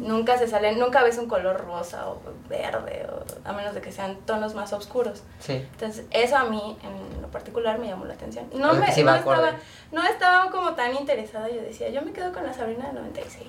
nunca 0.00 0.38
se 0.38 0.46
salen 0.48 0.78
nunca 0.78 1.02
ves 1.02 1.18
un 1.18 1.26
color 1.28 1.66
rosa 1.66 2.08
o 2.08 2.18
verde 2.48 3.06
o, 3.12 3.46
a 3.48 3.52
menos 3.52 3.74
de 3.74 3.82
que 3.82 3.92
sean 3.92 4.16
tonos 4.24 4.54
más 4.54 4.72
oscuros 4.72 5.22
Sí. 5.40 5.54
entonces 5.72 6.06
eso 6.12 6.38
a 6.38 6.44
mí 6.44 6.78
en 6.82 7.19
particular 7.30 7.78
me 7.78 7.86
llamó 7.88 8.04
la 8.04 8.14
atención 8.14 8.48
no 8.54 8.74
me 8.74 8.92
sí 8.92 9.00
no 9.02 9.12
va 9.12 9.18
acorde. 9.18 9.48
estaba 9.48 9.58
no 9.92 10.02
estaba 10.04 10.50
como 10.50 10.74
tan 10.74 10.94
interesada 10.94 11.48
yo 11.48 11.60
decía 11.62 11.88
yo 11.90 12.02
me 12.02 12.12
quedo 12.12 12.32
con 12.32 12.44
la 12.44 12.52
Sabrina 12.52 12.86
del 12.86 12.96
96 12.96 13.46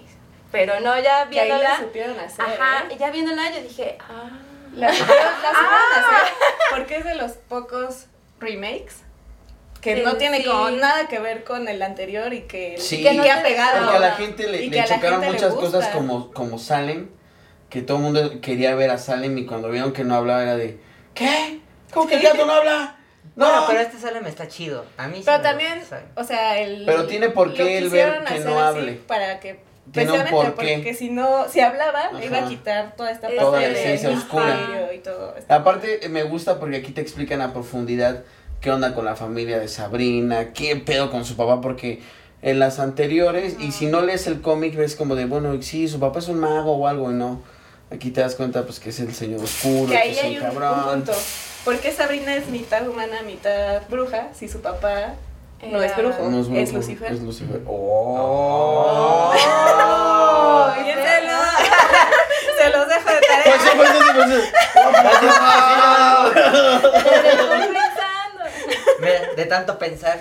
pero 0.51 0.79
no 0.81 0.99
ya 0.99 1.25
viéndola 1.25 1.77
supieron 1.77 2.19
hacer. 2.19 2.45
ajá 2.45 2.85
¿eh? 2.89 2.97
ya 2.99 3.09
viéndola 3.11 3.51
yo 3.51 3.61
dije 3.61 3.97
ah 3.99 4.29
La 4.75 4.93
supieron, 4.93 5.25
la 5.43 5.49
supieron 5.49 5.91
hacer 5.95 6.33
porque 6.71 6.95
es 6.97 7.05
de 7.05 7.15
los 7.15 7.31
pocos 7.33 8.05
remakes 8.39 8.97
que 9.81 9.95
Sí, 9.95 10.01
no 10.03 10.15
tiene 10.17 10.41
sí. 10.43 10.45
como 10.47 10.69
nada 10.69 11.07
que 11.07 11.17
ver 11.19 11.43
con 11.43 11.67
el 11.67 11.81
anterior 11.81 12.31
y 12.35 12.41
que, 12.41 12.77
Sí. 12.77 13.01
que 13.01 13.13
no 13.15 13.23
ha 13.23 13.41
pegado. 13.41 13.79
Porque 13.81 13.97
a 13.97 13.99
la 13.99 14.11
gente 14.11 14.47
le, 14.47 14.67
le 14.67 14.83
chocaron 14.83 15.21
gente 15.21 15.25
le 15.25 15.31
muchas 15.33 15.55
gusta. 15.55 15.77
cosas 15.79 15.87
como, 15.95 16.31
como 16.33 16.59
Salem, 16.59 17.09
que 17.67 17.81
todo 17.81 17.97
el 17.97 18.03
mundo 18.03 18.41
quería 18.41 18.75
ver 18.75 18.91
a 18.91 18.99
Salem 18.99 19.35
y 19.39 19.45
cuando 19.47 19.69
vieron 19.71 19.91
que 19.91 20.03
no 20.03 20.13
hablaba 20.13 20.43
era 20.43 20.55
de, 20.55 20.79
¿qué? 21.15 21.61
¿Cómo 21.91 22.07
que 22.07 22.17
el 22.17 22.21
gato 22.21 22.45
no 22.45 22.53
habla? 22.53 22.95
No, 23.35 23.45
Bueno, 23.45 23.63
pero 23.67 23.79
este 23.79 23.97
Salem 23.97 24.25
está 24.27 24.47
chido. 24.47 24.85
A 24.97 25.07
mí 25.07 25.17
sí 25.17 25.23
Pero 25.25 25.37
me 25.37 25.43
también, 25.43 25.85
Salem. 25.85 26.05
o 26.15 26.23
sea, 26.23 26.59
el. 26.59 26.83
Pero 26.85 27.05
tiene 27.07 27.29
por 27.29 27.53
qué 27.53 27.77
el 27.77 27.89
ver 27.89 28.23
que 28.25 28.39
no 28.39 28.59
así 28.59 28.77
hable. 28.79 28.93
Para 29.07 29.39
que. 29.39 29.59
Tiene 29.91 30.11
un 30.11 30.17
precisamente 30.19 30.31
porqué. 30.31 30.73
porque 30.75 30.93
si 30.93 31.09
no, 31.09 31.47
si 31.49 31.59
hablaba, 31.59 31.99
Ajá. 32.07 32.23
iba 32.23 32.37
a 32.45 32.47
quitar 32.47 32.95
toda 32.95 33.09
esta 33.11 33.27
Toda 33.29 33.51
parte 33.53 33.71
la 33.71 33.79
esencia 33.79 34.09
oscura. 34.11 34.89
y 34.95 34.99
todo. 34.99 35.33
Aparte, 35.49 36.07
me 36.09 36.23
gusta 36.23 36.59
porque 36.59 36.77
aquí 36.77 36.91
te 36.91 37.01
explican 37.01 37.41
a 37.41 37.51
profundidad 37.51 38.23
qué 38.61 38.69
onda 38.71 38.93
con 38.93 39.05
la 39.05 39.15
familia 39.15 39.59
de 39.59 39.67
Sabrina, 39.67 40.53
qué 40.53 40.75
pedo 40.75 41.09
con 41.09 41.25
su 41.25 41.35
papá, 41.35 41.61
porque 41.61 41.99
en 42.43 42.59
las 42.59 42.79
anteriores, 42.79 43.55
y 43.59 43.71
si 43.71 43.87
no 43.87 44.01
lees 44.01 44.27
el 44.27 44.41
cómic, 44.41 44.75
ves 44.75 44.95
como 44.95 45.15
de, 45.15 45.25
bueno, 45.25 45.59
sí, 45.63 45.87
su 45.87 45.99
papá 45.99 46.19
es 46.19 46.27
un 46.27 46.39
mago 46.39 46.73
o 46.73 46.87
algo, 46.87 47.09
y 47.11 47.15
no. 47.15 47.41
Aquí 47.91 48.11
te 48.11 48.21
das 48.21 48.35
cuenta, 48.35 48.63
pues, 48.63 48.79
que 48.79 48.89
es 48.89 48.99
el 48.99 49.13
señor 49.15 49.43
oscuro, 49.43 49.87
Que 49.87 49.93
que, 49.93 49.97
ahí 49.97 50.11
es 50.11 50.23
hay 50.23 50.37
un 50.37 50.43
un, 50.45 50.49
un 50.51 50.59
cabrón. 50.59 50.93
punto. 51.03 51.13
¿Por 51.65 51.79
qué 51.79 51.91
Sabrina 51.91 52.35
es 52.35 52.47
mitad 52.47 52.87
humana, 52.87 53.21
mitad 53.23 53.81
bruja, 53.89 54.29
si 54.33 54.47
su 54.47 54.61
papá 54.61 55.13
no 55.63 55.81
es 55.83 55.95
brujo? 55.95 56.23
No 56.29 56.39
es, 56.41 56.47
brujo, 56.49 56.77
Lucifer. 56.77 57.11
Es 57.13 57.21
Lucifer. 57.21 57.61
Oh. 57.67 59.31
Oh, 59.33 60.73
¿quién 60.83 60.97
se 60.97 61.21
lo- 61.21 62.57
se 62.57 62.69
los 62.77 62.87
dejo 62.87 63.09
de 63.09 63.21
tarea. 63.21 63.43
Pues 63.45 63.61
sí, 63.61 63.69
pues 63.77 63.89
sí, 63.89 63.95
pues 64.15 64.29
sí. 64.29 64.41
pensando 67.67 68.43
Mira, 68.99 69.21
de 69.35 69.45
tanto 69.45 69.77
pensar. 69.79 70.19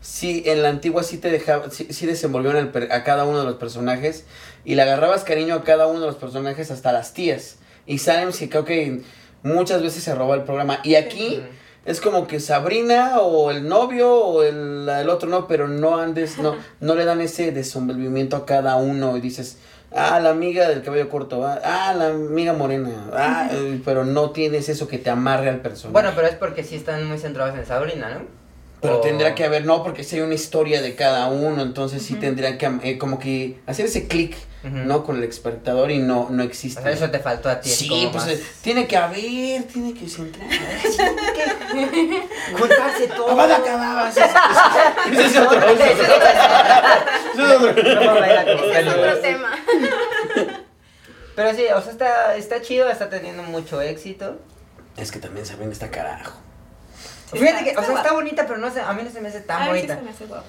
Sí, 0.00 0.42
en 0.46 0.62
la 0.62 0.68
antigua 0.68 1.02
sí 1.02 1.16
te 1.16 1.30
dejaba, 1.30 1.70
sí, 1.70 1.88
sí 1.90 2.04
desenvolvieron 2.06 2.60
el 2.60 2.68
per- 2.70 2.92
a 2.92 3.04
cada 3.04 3.24
uno 3.24 3.38
de 3.38 3.44
los 3.46 3.54
personajes 3.56 4.24
y 4.66 4.74
le 4.74 4.82
agarrabas 4.82 5.24
cariño 5.24 5.54
a 5.54 5.64
cada 5.64 5.86
uno 5.86 6.00
de 6.00 6.06
los 6.06 6.16
personajes, 6.16 6.70
hasta 6.70 6.92
las 6.92 7.14
tías. 7.14 7.56
Y 7.86 7.98
Salem 7.98 8.32
sí 8.32 8.48
creo 8.50 8.64
que 8.66 9.00
muchas 9.44 9.80
veces 9.82 10.02
se 10.02 10.14
robó 10.14 10.34
el 10.34 10.42
programa. 10.42 10.80
Y 10.82 10.96
aquí 10.96 11.40
es 11.84 12.00
como 12.00 12.26
que 12.26 12.40
Sabrina 12.40 13.20
o 13.20 13.52
el 13.52 13.68
novio 13.68 14.12
o 14.12 14.42
el, 14.42 14.88
el 14.88 15.08
otro 15.08 15.28
no, 15.28 15.46
pero 15.46 15.68
no 15.68 15.98
andes, 15.98 16.38
no, 16.38 16.56
no 16.80 16.94
le 16.96 17.04
dan 17.04 17.20
ese 17.20 17.52
desenvolvimiento 17.52 18.34
a 18.34 18.46
cada 18.46 18.76
uno 18.76 19.16
y 19.16 19.20
dices, 19.20 19.58
ah, 19.94 20.18
la 20.18 20.30
amiga 20.30 20.68
del 20.68 20.82
cabello 20.82 21.08
corto, 21.08 21.46
ah, 21.46 21.60
ah, 21.62 21.94
la 21.96 22.08
amiga 22.08 22.54
morena, 22.54 23.10
ah, 23.12 23.48
eh, 23.52 23.80
pero 23.84 24.04
no 24.04 24.30
tienes 24.30 24.68
eso 24.68 24.88
que 24.88 24.98
te 24.98 25.10
amarre 25.10 25.50
al 25.50 25.60
personaje. 25.60 25.92
Bueno, 25.92 26.10
pero 26.16 26.26
es 26.26 26.34
porque 26.34 26.64
sí 26.64 26.74
están 26.74 27.06
muy 27.06 27.18
centrados 27.18 27.56
en 27.56 27.66
Sabrina, 27.66 28.10
¿no? 28.10 28.43
Pero 28.84 28.98
O- 28.98 29.00
tendrá 29.00 29.34
que 29.34 29.44
haber, 29.44 29.64
no, 29.64 29.82
porque 29.82 30.04
si 30.04 30.16
hay 30.16 30.22
una 30.22 30.34
historia 30.34 30.82
de 30.82 30.94
cada 30.94 31.28
uno, 31.28 31.62
entonces 31.62 32.02
sí 32.02 32.16
tendría 32.16 32.58
que 32.58 32.70
eh, 32.82 32.98
como 32.98 33.18
que 33.18 33.58
hacer 33.66 33.86
ese 33.86 34.06
clic. 34.06 34.36
¿no? 34.66 35.04
Con 35.04 35.18
el 35.18 35.24
espectador 35.24 35.90
y 35.90 35.98
no, 35.98 36.28
no 36.30 36.42
O 36.42 36.46
existe. 36.46 36.80
sea, 36.80 36.90
eso 36.90 37.10
te 37.10 37.18
faltó 37.18 37.50
a 37.50 37.60
ti. 37.60 37.68
sí, 37.68 37.86
como 37.86 38.12
pues 38.12 38.24
más- 38.24 38.38
tiene 38.62 38.86
que 38.86 38.96
haber, 38.96 39.64
tiene 39.64 39.92
que 39.92 40.08
centrar. 40.08 40.48
Juntarse 42.58 43.08
todo. 43.08 43.36
Ese 44.08 44.20
es- 44.20 44.30
ese 45.12 45.26
es 45.26 45.36
otro, 45.36 45.68
ese 45.68 45.92
es 45.92 46.00
otro. 47.50 47.74
Tema 49.20 49.50
Pero 51.36 51.54
sí, 51.54 51.64
o 51.74 51.82
sea, 51.82 51.92
está, 51.92 52.34
está 52.36 52.62
chido, 52.62 52.88
está 52.88 53.10
teniendo 53.10 53.42
mucho 53.42 53.82
éxito. 53.82 54.38
Es 54.96 55.10
que 55.10 55.18
también 55.18 55.44
Sabrina 55.44 55.72
está 55.72 55.90
carajo. 55.90 56.38
Fíjate 57.32 57.64
que, 57.64 57.70
está 57.70 57.80
o 57.80 57.84
sea, 57.84 57.92
guapa. 57.92 58.00
está 58.08 58.14
bonita, 58.14 58.46
pero 58.46 58.58
no 58.58 58.70
sé, 58.70 58.80
a 58.80 58.92
mí 58.92 59.02
no 59.02 59.10
se 59.10 59.20
me 59.20 59.28
hace 59.28 59.40
tan 59.40 59.62
sí 59.62 59.68
bonita. 59.68 59.96
se 59.96 60.02
me 60.02 60.10
hace 60.10 60.26
guapa. 60.26 60.44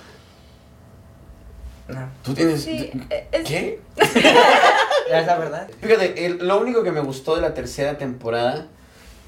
No, 1.88 2.10
¿Tú 2.24 2.34
tienes 2.34 2.64
sí 2.64 2.92
eh, 3.12 3.28
es- 3.32 3.48
qué? 3.48 3.80
ya 5.10 5.20
es 5.20 5.26
la 5.28 5.38
verdad. 5.38 5.70
Fíjate, 5.82 6.26
el- 6.26 6.48
lo 6.48 6.60
único 6.60 6.84
que 6.84 6.92
me 6.92 7.00
gustó 7.02 7.36
de 7.36 7.42
la 7.42 7.54
tercera 7.54 7.98
temporada 7.98 8.68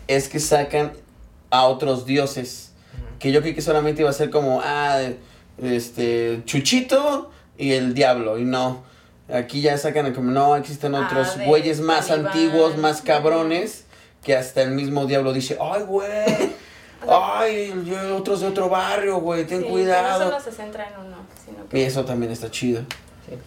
es 0.07 0.27
que 0.27 0.39
sacan 0.39 0.93
a 1.51 1.65
otros 1.65 2.05
dioses. 2.05 2.71
Que 3.19 3.31
yo 3.31 3.41
creí 3.41 3.53
que 3.53 3.61
solamente 3.61 4.01
iba 4.01 4.09
a 4.09 4.13
ser 4.13 4.29
como, 4.31 4.61
ah, 4.63 4.99
este, 5.61 6.41
Chuchito 6.45 7.31
y 7.57 7.73
el 7.73 7.93
diablo. 7.93 8.37
Y 8.39 8.43
no. 8.45 8.83
Aquí 9.31 9.61
ya 9.61 9.77
sacan 9.77 10.13
como, 10.13 10.31
no, 10.31 10.55
existen 10.55 10.95
Ah, 10.95 11.05
otros 11.05 11.37
güeyes 11.45 11.79
más 11.79 12.09
antiguos, 12.11 12.77
más 12.77 13.01
cabrones. 13.01 13.83
Que 14.23 14.35
hasta 14.35 14.61
el 14.63 14.71
mismo 14.71 15.05
diablo 15.05 15.31
dice, 15.31 15.57
ay, 15.61 15.83
güey. 15.83 16.07
Ay, 17.47 17.83
yo- 17.85 18.17
otros 18.17 18.41
de 18.41 18.47
otro 18.47 18.69
barrio, 18.69 19.17
güey, 19.19 19.45
ten 19.45 19.61
sí, 19.63 19.67
cuidado. 19.69 20.19
no 20.25 20.31
solo 20.31 20.39
se 20.43 20.51
centra 20.51 20.87
en 20.87 21.05
uno 21.05 21.17
sino 21.45 21.63
Y 21.65 21.67
que 21.69 21.85
eso 21.85 22.05
también 22.05 22.31
está 22.31 22.49
chido. 22.51 22.81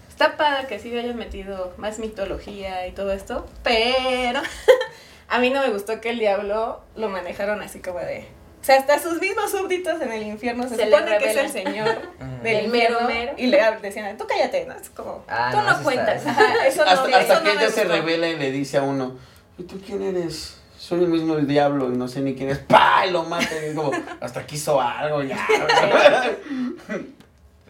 Está 0.09 0.37
padre 0.37 0.66
que 0.66 0.78
sí 0.78 0.95
hayan 0.97 1.16
metido 1.16 1.73
más 1.78 1.99
mitología 1.99 2.87
y 2.87 2.92
todo 2.92 3.12
esto, 3.12 3.47
pero 3.62 4.40
a 5.28 5.38
mí 5.38 5.49
no 5.50 5.62
me 5.62 5.71
gustó 5.71 6.00
que 6.00 6.11
el 6.11 6.19
diablo 6.19 6.80
lo 6.97 7.09
manejaron 7.09 7.62
así 7.62 7.80
como 7.80 8.00
de... 8.00 8.28
O 8.61 8.64
sea, 8.64 8.76
hasta 8.76 8.99
sus 8.99 9.19
mismos 9.23 9.50
súbditos 9.50 9.99
en 10.02 10.12
el 10.12 10.23
infierno 10.25 10.64
se, 10.69 10.76
Se 10.76 10.85
le 10.85 10.90
supone 10.95 11.16
que 11.16 11.30
es 11.30 11.37
el 11.38 11.49
señor 11.50 11.88
del 12.42 12.57
El 12.66 12.69
mero 12.71 13.00
mero. 13.07 13.33
y 13.38 13.47
le 13.47 13.59
decían, 13.80 14.19
tú 14.19 14.26
cállate, 14.26 14.66
¿no? 14.66 14.75
Es 14.75 14.90
como... 14.90 15.25
Ah, 15.26 15.49
tú 15.50 15.57
no, 15.57 15.62
eso 15.62 15.71
está- 15.71 15.83
cuentas 15.83 16.26
Ajá, 16.26 16.66
eso 16.66 16.85
no, 16.85 16.90
hasta 16.90 17.09
eso 17.09 17.16
hasta 17.19 17.35
no 17.37 17.40
que 17.40 17.57
me 17.57 17.62
ella 17.64 17.71
se 17.73 17.85
revela 17.85 18.28
y 18.28 18.37
le 18.37 18.50
dice 18.50 18.76
a 18.76 18.83
uno, 18.83 19.16
¿y 19.57 19.62
tú 19.62 19.80
quién 19.80 20.02
eres? 20.02 20.60
Soy 20.91 21.05
el 21.05 21.09
mismo 21.09 21.37
el 21.37 21.47
diablo 21.47 21.93
y 21.93 21.97
no 21.97 22.09
sé 22.09 22.21
ni 22.21 22.35
quién 22.35 22.51
es. 22.51 22.59
¡Pah! 22.59 23.07
Y 23.07 23.13
lo 23.13 23.23
mata. 23.23 23.47
Y 23.63 23.67
es 23.67 23.77
como, 23.77 23.93
hasta 24.21 24.45
que 24.45 24.57
hizo 24.57 24.81
algo 24.81 25.23
ya. 25.23 25.39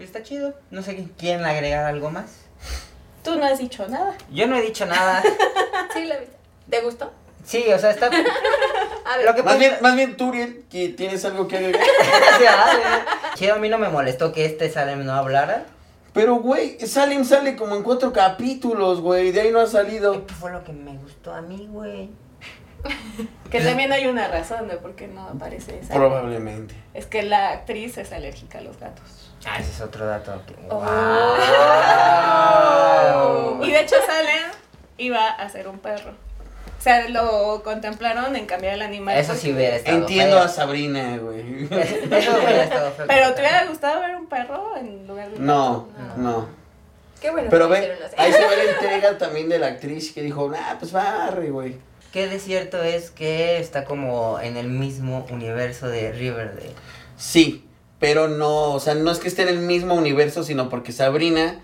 Está 0.00 0.22
chido. 0.22 0.54
No 0.70 0.80
sé 0.80 1.06
quién 1.18 1.44
agregar 1.44 1.84
algo 1.84 2.10
más. 2.10 2.46
Tú 3.22 3.36
no 3.36 3.44
has 3.44 3.58
dicho 3.58 3.86
nada. 3.88 4.16
Yo 4.32 4.46
no 4.46 4.56
he 4.56 4.62
dicho 4.62 4.86
nada. 4.86 5.22
Sí, 5.92 6.06
la. 6.06 6.16
¿Te 6.70 6.80
gustó? 6.80 7.12
Sí, 7.44 7.62
o 7.70 7.78
sea, 7.78 7.90
está. 7.90 8.06
A 9.04 9.16
ver, 9.18 9.26
Lo 9.26 9.34
que 9.34 9.42
Más 9.42 9.58
bien, 9.58 9.74
más 9.82 9.94
bien 9.96 10.16
Turiel, 10.16 10.64
que 10.70 10.88
tienes 10.88 11.22
algo 11.26 11.46
que 11.46 11.58
agregar. 11.58 11.82
Chido, 13.34 13.56
a 13.56 13.58
mí 13.58 13.68
no 13.68 13.76
me 13.76 13.90
molestó 13.90 14.32
que 14.32 14.46
este 14.46 14.70
Salem 14.70 15.04
no 15.04 15.12
hablara. 15.12 15.66
Pero, 16.14 16.36
güey, 16.36 16.80
Salem 16.86 17.26
sale 17.26 17.54
como 17.54 17.76
en 17.76 17.82
cuatro 17.82 18.14
capítulos, 18.14 19.02
güey. 19.02 19.30
De 19.30 19.42
ahí 19.42 19.50
no 19.50 19.60
ha 19.60 19.66
salido. 19.66 20.26
¿Qué 20.26 20.32
fue 20.32 20.52
lo 20.52 20.64
que 20.64 20.72
me 20.72 20.96
gustó 20.96 21.34
a 21.34 21.42
mí, 21.42 21.68
güey? 21.70 22.08
Que 23.50 23.60
también 23.60 23.92
hay 23.92 24.06
una 24.06 24.28
razón 24.28 24.68
de 24.68 24.76
por 24.76 24.94
qué 24.94 25.08
no 25.08 25.22
aparece 25.28 25.78
esa. 25.80 25.94
Probablemente. 25.94 26.74
Es 26.94 27.06
que 27.06 27.22
la 27.22 27.50
actriz 27.50 27.98
es 27.98 28.12
alérgica 28.12 28.58
a 28.58 28.62
los 28.62 28.78
gatos. 28.78 29.32
Ah, 29.46 29.58
ese 29.58 29.70
es 29.70 29.80
otro 29.80 30.06
dato. 30.06 30.40
que- 30.46 30.54
Oh. 30.68 30.80
¡Wow! 33.56 33.64
Y 33.64 33.70
de 33.72 33.80
hecho 33.80 33.96
Salem 34.06 34.50
iba 34.98 35.28
a 35.28 35.48
ser 35.48 35.68
un 35.68 35.78
perro. 35.78 36.10
O 36.78 36.82
sea, 36.82 37.08
lo 37.10 37.62
contemplaron 37.62 38.34
en 38.36 38.46
cambiar 38.46 38.74
el 38.74 38.82
animal. 38.82 39.16
Eso 39.18 39.34
sí 39.34 39.52
hubiera 39.52 39.76
estado 39.76 39.98
Entiendo 39.98 40.36
feo. 40.36 40.44
a 40.44 40.48
Sabrina, 40.48 41.18
güey. 41.18 41.64
Eso 41.70 42.30
hubiera 42.38 42.64
estado 42.64 42.90
feo. 42.92 43.06
Pero 43.06 43.34
¿te 43.34 43.40
hubiera 43.42 43.64
gustado 43.66 44.00
ver 44.00 44.16
un 44.16 44.26
perro 44.26 44.76
en 44.78 45.06
lugar 45.06 45.28
de 45.30 45.36
un 45.36 45.44
No, 45.46 45.88
gato? 45.98 46.16
no. 46.20 46.48
qué 47.20 47.30
bueno 47.30 47.48
Pero 47.50 47.68
que 47.68 47.80
ve, 47.80 47.98
ahí 48.16 48.32
se 48.32 48.38
ve 48.46 48.56
la 48.56 48.62
entrega 48.72 49.18
también 49.18 49.48
de 49.50 49.58
la 49.58 49.66
actriz 49.66 50.12
que 50.14 50.22
dijo, 50.22 50.48
nah, 50.48 50.76
pues 50.78 50.92
barre, 50.92 51.50
güey. 51.50 51.76
Qué 52.12 52.26
de 52.28 52.38
cierto 52.40 52.82
es 52.82 53.10
que 53.10 53.58
está 53.60 53.84
como 53.84 54.40
en 54.40 54.56
el 54.56 54.68
mismo 54.68 55.26
universo 55.30 55.88
de 55.88 56.10
Riverdale. 56.12 56.72
Sí, 57.16 57.64
pero 57.98 58.28
no, 58.28 58.72
o 58.72 58.80
sea, 58.80 58.94
no 58.94 59.10
es 59.10 59.18
que 59.18 59.28
esté 59.28 59.42
en 59.42 59.48
el 59.48 59.58
mismo 59.60 59.94
universo, 59.94 60.42
sino 60.42 60.68
porque 60.68 60.90
Sabrina, 60.92 61.60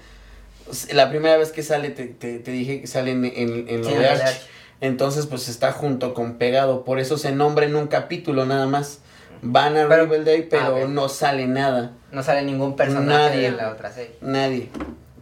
la 0.92 1.08
primera 1.08 1.36
vez 1.36 1.50
que 1.50 1.62
sale, 1.62 1.90
te, 1.90 2.06
te, 2.06 2.38
te 2.38 2.50
dije 2.52 2.80
que 2.80 2.86
sale 2.86 3.10
en, 3.12 3.24
en, 3.24 3.68
en 3.68 3.82
lo 3.82 3.88
Sí, 3.88 3.94
de 3.94 4.06
en. 4.06 4.12
Archie. 4.20 4.40
Entonces, 4.82 5.26
pues 5.26 5.48
está 5.48 5.72
junto 5.72 6.12
con 6.14 6.34
Pegado, 6.34 6.84
por 6.84 7.00
eso 7.00 7.16
se 7.18 7.32
nombra 7.32 7.64
en 7.66 7.74
un 7.74 7.86
capítulo 7.88 8.44
nada 8.44 8.66
más. 8.66 9.00
Van 9.42 9.76
a 9.76 9.88
Pero- 9.88 10.04
Riverdale, 10.04 10.42
pero 10.42 10.62
Ah, 10.62 10.84
ok. 10.84 10.88
no 10.90 11.08
sale 11.08 11.46
nada. 11.46 11.92
No 12.12 12.22
sale 12.22 12.42
ningún 12.42 12.76
personaje 12.76 13.34
Nadie. 13.36 13.50
de 13.50 13.56
la 13.56 13.70
otra 13.70 13.90
serie. 13.92 14.14
Nadie. 14.20 14.68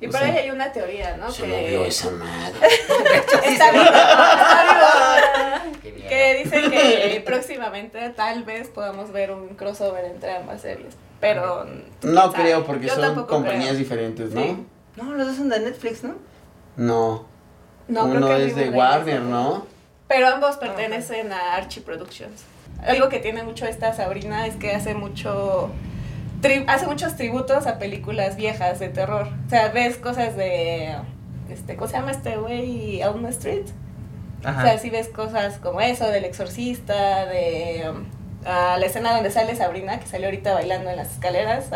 Y 0.04 0.08
O 0.08 0.10
por 0.10 0.20
sea, 0.20 0.28
ahí 0.28 0.36
hay 0.38 0.50
una 0.50 0.70
teoría, 0.72 1.16
¿no? 1.16 1.30
Se 1.30 1.42
que 1.42 1.48
movió 1.48 1.84
esa 1.84 2.10
madre. 2.10 2.54
está 3.46 3.70
viva, 3.72 3.84
está 3.84 5.72
miedo. 5.84 6.08
Que 6.08 6.42
dice 6.44 6.70
que 6.70 7.22
próximamente 7.24 8.10
tal 8.10 8.44
vez 8.44 8.68
podamos 8.68 9.10
ver 9.12 9.30
un 9.32 9.48
crossover 9.54 10.04
entre 10.04 10.36
ambas 10.36 10.60
series. 10.60 10.94
Pero. 11.20 11.66
No 12.02 12.32
creo, 12.32 12.66
porque 12.66 12.86
Yo 12.88 12.94
son 12.96 13.24
compañías 13.26 13.68
creo. 13.70 13.78
diferentes, 13.78 14.30
¿no? 14.32 14.42
Sí. 14.42 14.66
No, 14.96 15.14
los 15.14 15.26
dos 15.28 15.36
son 15.36 15.48
de 15.48 15.60
Netflix, 15.60 16.04
¿no? 16.04 16.16
No. 16.76 17.26
No, 17.88 18.02
creo 18.10 18.16
Uno 18.18 18.26
que 18.28 18.46
es 18.46 18.56
de 18.56 18.70
Warner, 18.70 19.20
de- 19.22 19.28
¿no? 19.28 19.66
Pero 20.06 20.28
ambos 20.28 20.56
pertenecen 20.58 21.32
a 21.32 21.54
Archie 21.54 21.80
Productions. 21.82 22.42
Algo 22.86 23.08
que 23.08 23.18
tiene 23.20 23.42
mucho 23.42 23.64
esta 23.66 23.94
Sabrina 23.94 24.46
es 24.46 24.56
que 24.56 24.72
hace 24.72 24.94
mucho 24.94 25.70
hace 26.66 26.86
muchos 26.86 27.16
tributos 27.16 27.66
a 27.66 27.78
películas 27.78 28.36
viejas 28.36 28.78
de 28.78 28.88
terror. 28.88 29.28
O 29.46 29.50
sea, 29.50 29.68
ves 29.68 29.96
cosas 29.96 30.36
de 30.36 30.96
este, 31.50 31.76
¿cómo 31.76 31.88
se 31.88 31.94
llama 31.94 32.10
este 32.10 32.36
güey? 32.36 33.00
Elm 33.00 33.26
Street. 33.26 33.66
O 34.40 34.60
sea, 34.60 34.76
sí 34.78 34.90
ves 34.90 35.08
cosas 35.08 35.58
como 35.58 35.80
eso, 35.80 36.06
del 36.08 36.24
exorcista, 36.24 37.24
de 37.24 37.90
um, 37.90 38.04
la 38.44 38.84
escena 38.84 39.14
donde 39.14 39.30
sale 39.30 39.56
Sabrina, 39.56 39.98
que 40.00 40.06
salió 40.06 40.26
ahorita 40.26 40.52
bailando 40.52 40.90
en 40.90 40.96
las 40.96 41.12
escaleras, 41.12 41.70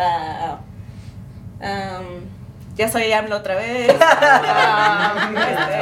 um, 1.60 2.37
ya 2.78 2.88
soy 2.88 3.12
AMLO 3.12 3.36
otra 3.36 3.56
vez. 3.56 3.90
a, 4.00 5.14
este, 5.50 5.74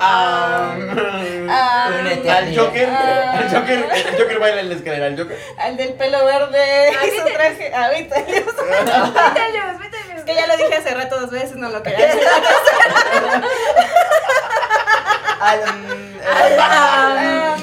a, 0.00 1.88
Únete 2.00 2.30
Al 2.30 2.56
Joker, 2.56 2.88
Ah. 2.90 3.40
el 3.40 3.48
Joker, 3.56 3.88
el 3.94 4.16
Joker 4.20 4.38
baila 4.38 4.60
en 4.60 4.68
la 4.68 4.74
escalera, 4.74 5.06
el 5.06 5.16
Joker. 5.18 5.38
al 5.58 5.76
del 5.76 5.94
pelo 5.94 6.24
verde 6.24 6.90
Ah, 7.00 7.06
y 7.06 7.10
su 7.18 7.24
traje. 7.24 7.72
Ah. 7.74 7.88
Es 10.16 10.24
que 10.24 10.34
ya 10.34 10.46
lo 10.48 10.56
dije 10.56 10.74
hace 10.76 10.92
rato 10.94 11.18
dos 11.20 11.30
veces, 11.30 11.54
no 11.56 11.68
lo 11.70 11.82
quería 11.82 12.06
decir. 12.06 12.22
Al, 15.40 15.60
mm, 15.60 16.16
eh, 16.18 16.58
Ah, 16.60 17.56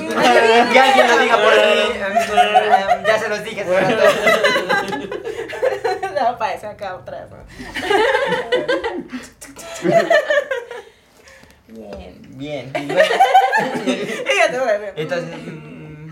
que 0.71 0.79
alguien 0.79 1.07
lo 1.07 1.17
diga 1.19 1.35
por 1.37 1.53
mí. 1.53 1.91
Mm, 1.99 3.05
Ya 3.05 3.19
se 3.19 3.27
los 3.27 3.43
dije. 3.43 3.61
hace 3.61 3.95
rato. 3.95 4.74
No, 6.15 6.37
para 6.37 6.53
eso 6.53 6.67
acá 6.67 6.91
atrás. 6.93 7.27
¿no? 7.29 7.37
Bien, 11.67 12.21
bien. 12.37 12.71
Entonces. 14.95 15.35
mm, 15.45 16.09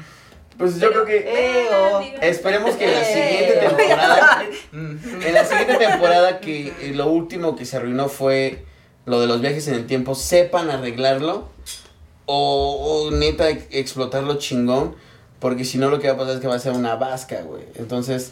Pues 0.57 0.79
yo 0.79 0.91
creo 0.91 1.05
que 1.05 1.17
eh, 1.17 1.67
oh. 1.73 2.01
esperemos 2.21 2.75
que 2.75 2.85
en 2.85 2.91
la 2.93 3.01
Eh, 3.01 3.13
siguiente 3.13 3.53
temporada, 3.67 4.43
Mm. 4.71 4.97
en 5.25 5.33
la 5.33 5.45
siguiente 5.45 5.75
temporada 5.77 6.39
que 6.39 6.67
eh, 6.81 6.91
lo 6.95 7.07
último 7.07 7.55
que 7.55 7.65
se 7.65 7.77
arruinó 7.77 8.09
fue 8.09 8.65
lo 9.05 9.19
de 9.19 9.27
los 9.27 9.41
viajes 9.41 9.67
en 9.67 9.75
el 9.75 9.85
tiempo, 9.87 10.15
sepan 10.15 10.69
arreglarlo 10.71 11.49
o, 12.25 13.05
o 13.07 13.11
neta 13.11 13.49
ex- 13.49 13.65
explotarlo 13.71 14.37
chingón, 14.37 14.95
porque 15.39 15.65
si 15.65 15.77
no 15.77 15.89
lo 15.89 15.99
que 15.99 16.07
va 16.07 16.13
a 16.13 16.17
pasar 16.17 16.35
es 16.35 16.39
que 16.41 16.47
va 16.47 16.55
a 16.55 16.59
ser 16.59 16.71
una 16.73 16.95
vasca, 16.95 17.41
güey. 17.41 17.63
Entonces, 17.75 18.31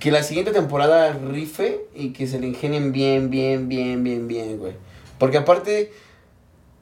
que 0.00 0.10
la 0.10 0.22
siguiente 0.22 0.52
temporada 0.52 1.12
rife 1.12 1.86
y 1.94 2.12
que 2.12 2.26
se 2.26 2.38
le 2.38 2.48
ingenien 2.48 2.92
bien, 2.92 3.30
bien, 3.30 3.68
bien, 3.68 4.04
bien, 4.04 4.28
bien, 4.28 4.58
güey. 4.58 4.74
Porque 5.18 5.38
aparte, 5.38 5.92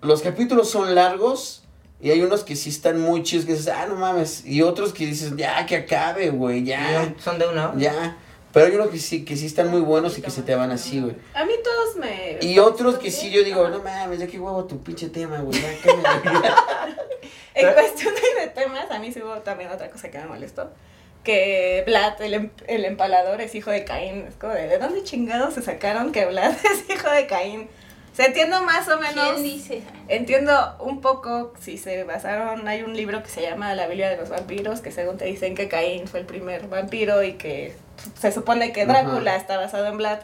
los 0.00 0.22
capítulos 0.22 0.70
son 0.70 0.94
largos 0.94 1.62
y 2.00 2.10
hay 2.10 2.20
unos 2.22 2.42
que 2.42 2.56
sí 2.56 2.70
están 2.70 3.00
muy 3.00 3.22
chidos 3.22 3.46
que 3.46 3.52
dices, 3.52 3.68
ah, 3.68 3.86
no 3.86 3.94
mames. 3.94 4.44
Y 4.44 4.62
otros 4.62 4.92
que 4.92 5.06
dices, 5.06 5.36
ya, 5.36 5.64
que 5.66 5.76
acabe, 5.76 6.30
güey, 6.30 6.64
ya, 6.64 7.14
Son 7.18 7.38
de 7.38 7.46
una 7.46 7.70
hora. 7.70 7.78
ya. 7.78 8.16
Pero 8.52 8.66
hay 8.66 8.74
unos 8.74 8.88
que 8.90 8.98
sí, 8.98 9.24
que 9.24 9.36
sí 9.36 9.46
están 9.46 9.70
muy 9.70 9.80
buenos 9.80 10.18
y 10.18 10.20
que 10.20 10.30
se 10.30 10.42
te 10.42 10.54
van 10.54 10.70
así, 10.72 11.00
güey. 11.00 11.14
A 11.34 11.44
mí 11.46 11.54
todos 11.64 11.96
me. 11.96 12.38
Y 12.42 12.58
otros 12.58 12.98
que 12.98 13.10
sí 13.10 13.30
yo 13.30 13.42
digo, 13.44 13.66
no 13.68 13.82
mames, 13.82 14.18
ya 14.18 14.26
que 14.26 14.38
huevo 14.38 14.64
tu 14.64 14.82
pinche 14.82 15.08
tema, 15.08 15.38
güey, 15.40 15.58
ya, 15.60 15.68
cámbiale". 15.82 16.50
En 17.54 17.72
cuestión 17.74 18.14
de 18.14 18.46
temas, 18.48 18.90
a 18.90 18.98
mí 18.98 19.12
sí 19.12 19.20
hubo 19.22 19.34
también 19.42 19.70
otra 19.70 19.90
cosa 19.90 20.10
que 20.10 20.18
me 20.18 20.26
molestó. 20.26 20.70
Que 21.24 21.82
Vlad, 21.86 22.20
el, 22.22 22.34
em- 22.34 22.50
el 22.66 22.84
empalador, 22.84 23.40
es 23.40 23.54
hijo 23.54 23.70
de 23.70 23.84
Caín. 23.84 24.26
Es 24.28 24.34
como 24.34 24.54
de, 24.54 24.66
¿de 24.66 24.78
dónde 24.78 25.04
chingados 25.04 25.54
se 25.54 25.62
sacaron 25.62 26.12
que 26.12 26.26
Vlad 26.26 26.52
es 26.64 26.90
hijo 26.90 27.10
de 27.10 27.26
Caín? 27.26 27.68
O 28.12 28.14
sea, 28.14 28.26
entiendo 28.26 28.60
más 28.62 28.86
o 28.88 28.98
menos. 28.98 29.30
¿Quién 29.32 29.42
dice? 29.42 29.82
Entiendo 30.08 30.76
un 30.80 31.00
poco 31.00 31.54
si 31.60 31.78
se 31.78 32.04
basaron. 32.04 32.68
Hay 32.68 32.82
un 32.82 32.94
libro 32.94 33.22
que 33.22 33.30
se 33.30 33.40
llama 33.40 33.74
La 33.74 33.86
Biblia 33.86 34.10
de 34.10 34.18
los 34.18 34.28
Vampiros, 34.28 34.80
que 34.80 34.90
según 34.92 35.16
te 35.16 35.24
dicen 35.24 35.54
que 35.54 35.68
Caín 35.68 36.06
fue 36.06 36.20
el 36.20 36.26
primer 36.26 36.66
vampiro 36.68 37.22
y 37.22 37.34
que 37.34 37.74
se 38.20 38.30
supone 38.32 38.72
que 38.72 38.84
Drácula 38.84 39.30
Ajá. 39.30 39.40
está 39.40 39.56
basado 39.56 39.86
en 39.86 39.96
Vlad. 39.96 40.18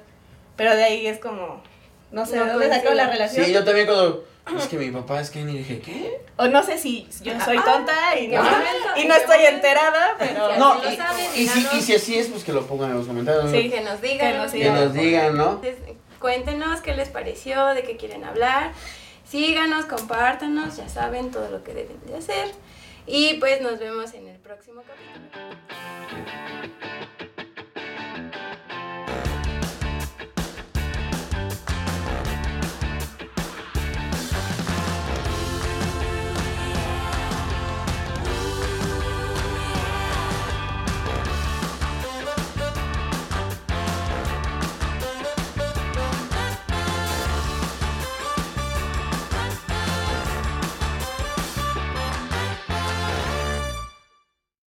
Pero 0.57 0.75
de 0.77 0.85
ahí 0.85 1.07
es 1.07 1.19
como. 1.19 1.63
No 2.11 2.27
sé, 2.27 2.37
No 2.37 2.45
¿de 2.45 2.53
dónde 2.53 2.69
sacó 2.75 2.93
la 2.93 3.07
relación? 3.07 3.47
Sí, 3.47 3.53
yo 3.53 3.65
también 3.65 3.87
cuando, 3.87 4.25
es 4.57 4.67
que 4.69 4.79
mi 4.79 4.91
papá 4.91 5.21
es 5.21 5.31
que 5.31 5.45
ni 5.45 5.59
dije, 5.59 5.81
¿qué? 5.81 6.21
O 6.37 6.47
no 6.47 6.63
sé 6.63 6.79
si 6.79 7.09
yo 7.23 7.33
soy 7.41 7.59
tonta 7.59 8.19
y 8.19 8.29
no, 8.29 8.41
Ah, 8.41 8.63
y 8.97 9.05
no 9.07 9.15
estoy 9.15 9.45
enterada, 9.45 10.17
pero. 10.19 10.51
Ya. 10.51 10.59
No, 10.59 10.77
y, 10.91 10.97
saben, 10.97 11.27
y, 11.35 11.47
si, 11.47 11.77
y 11.77 11.81
si 11.83 11.95
así 11.95 12.19
es, 12.19 12.29
pues 12.29 12.45
que 12.45 12.53
lo 12.53 12.67
pongan 12.67 12.91
en 12.91 12.99
los 12.99 13.07
comentarios. 13.07 13.51
Sí. 13.51 13.69
Que 13.69 13.81
nos 13.81 14.01
digan. 14.01 14.33
Que 14.33 14.39
nos 14.39 14.53
Que 14.53 14.71
nos 14.71 14.95
digan, 14.95 15.37
¿no? 15.37 15.51
Entonces, 15.63 15.77
cuéntenos 16.19 16.81
qué 16.81 16.95
les 16.95 17.09
pareció, 17.09 17.67
de 17.69 17.83
qué 17.83 17.97
quieren 17.97 18.25
hablar. 18.25 18.73
Síganos, 19.25 19.85
compártanos, 19.85 20.77
ya 20.77 20.89
saben 20.89 21.31
todo 21.31 21.51
lo 21.51 21.63
que 21.63 21.75
deben 21.75 22.01
de 22.07 22.17
hacer. 22.17 22.49
Y 23.07 23.35
pues 23.35 23.61
nos 23.61 23.79
vemos 23.79 24.15
en 24.15 24.29
el 24.29 24.39
próximo 24.39 24.83
capítulo. 24.83 25.49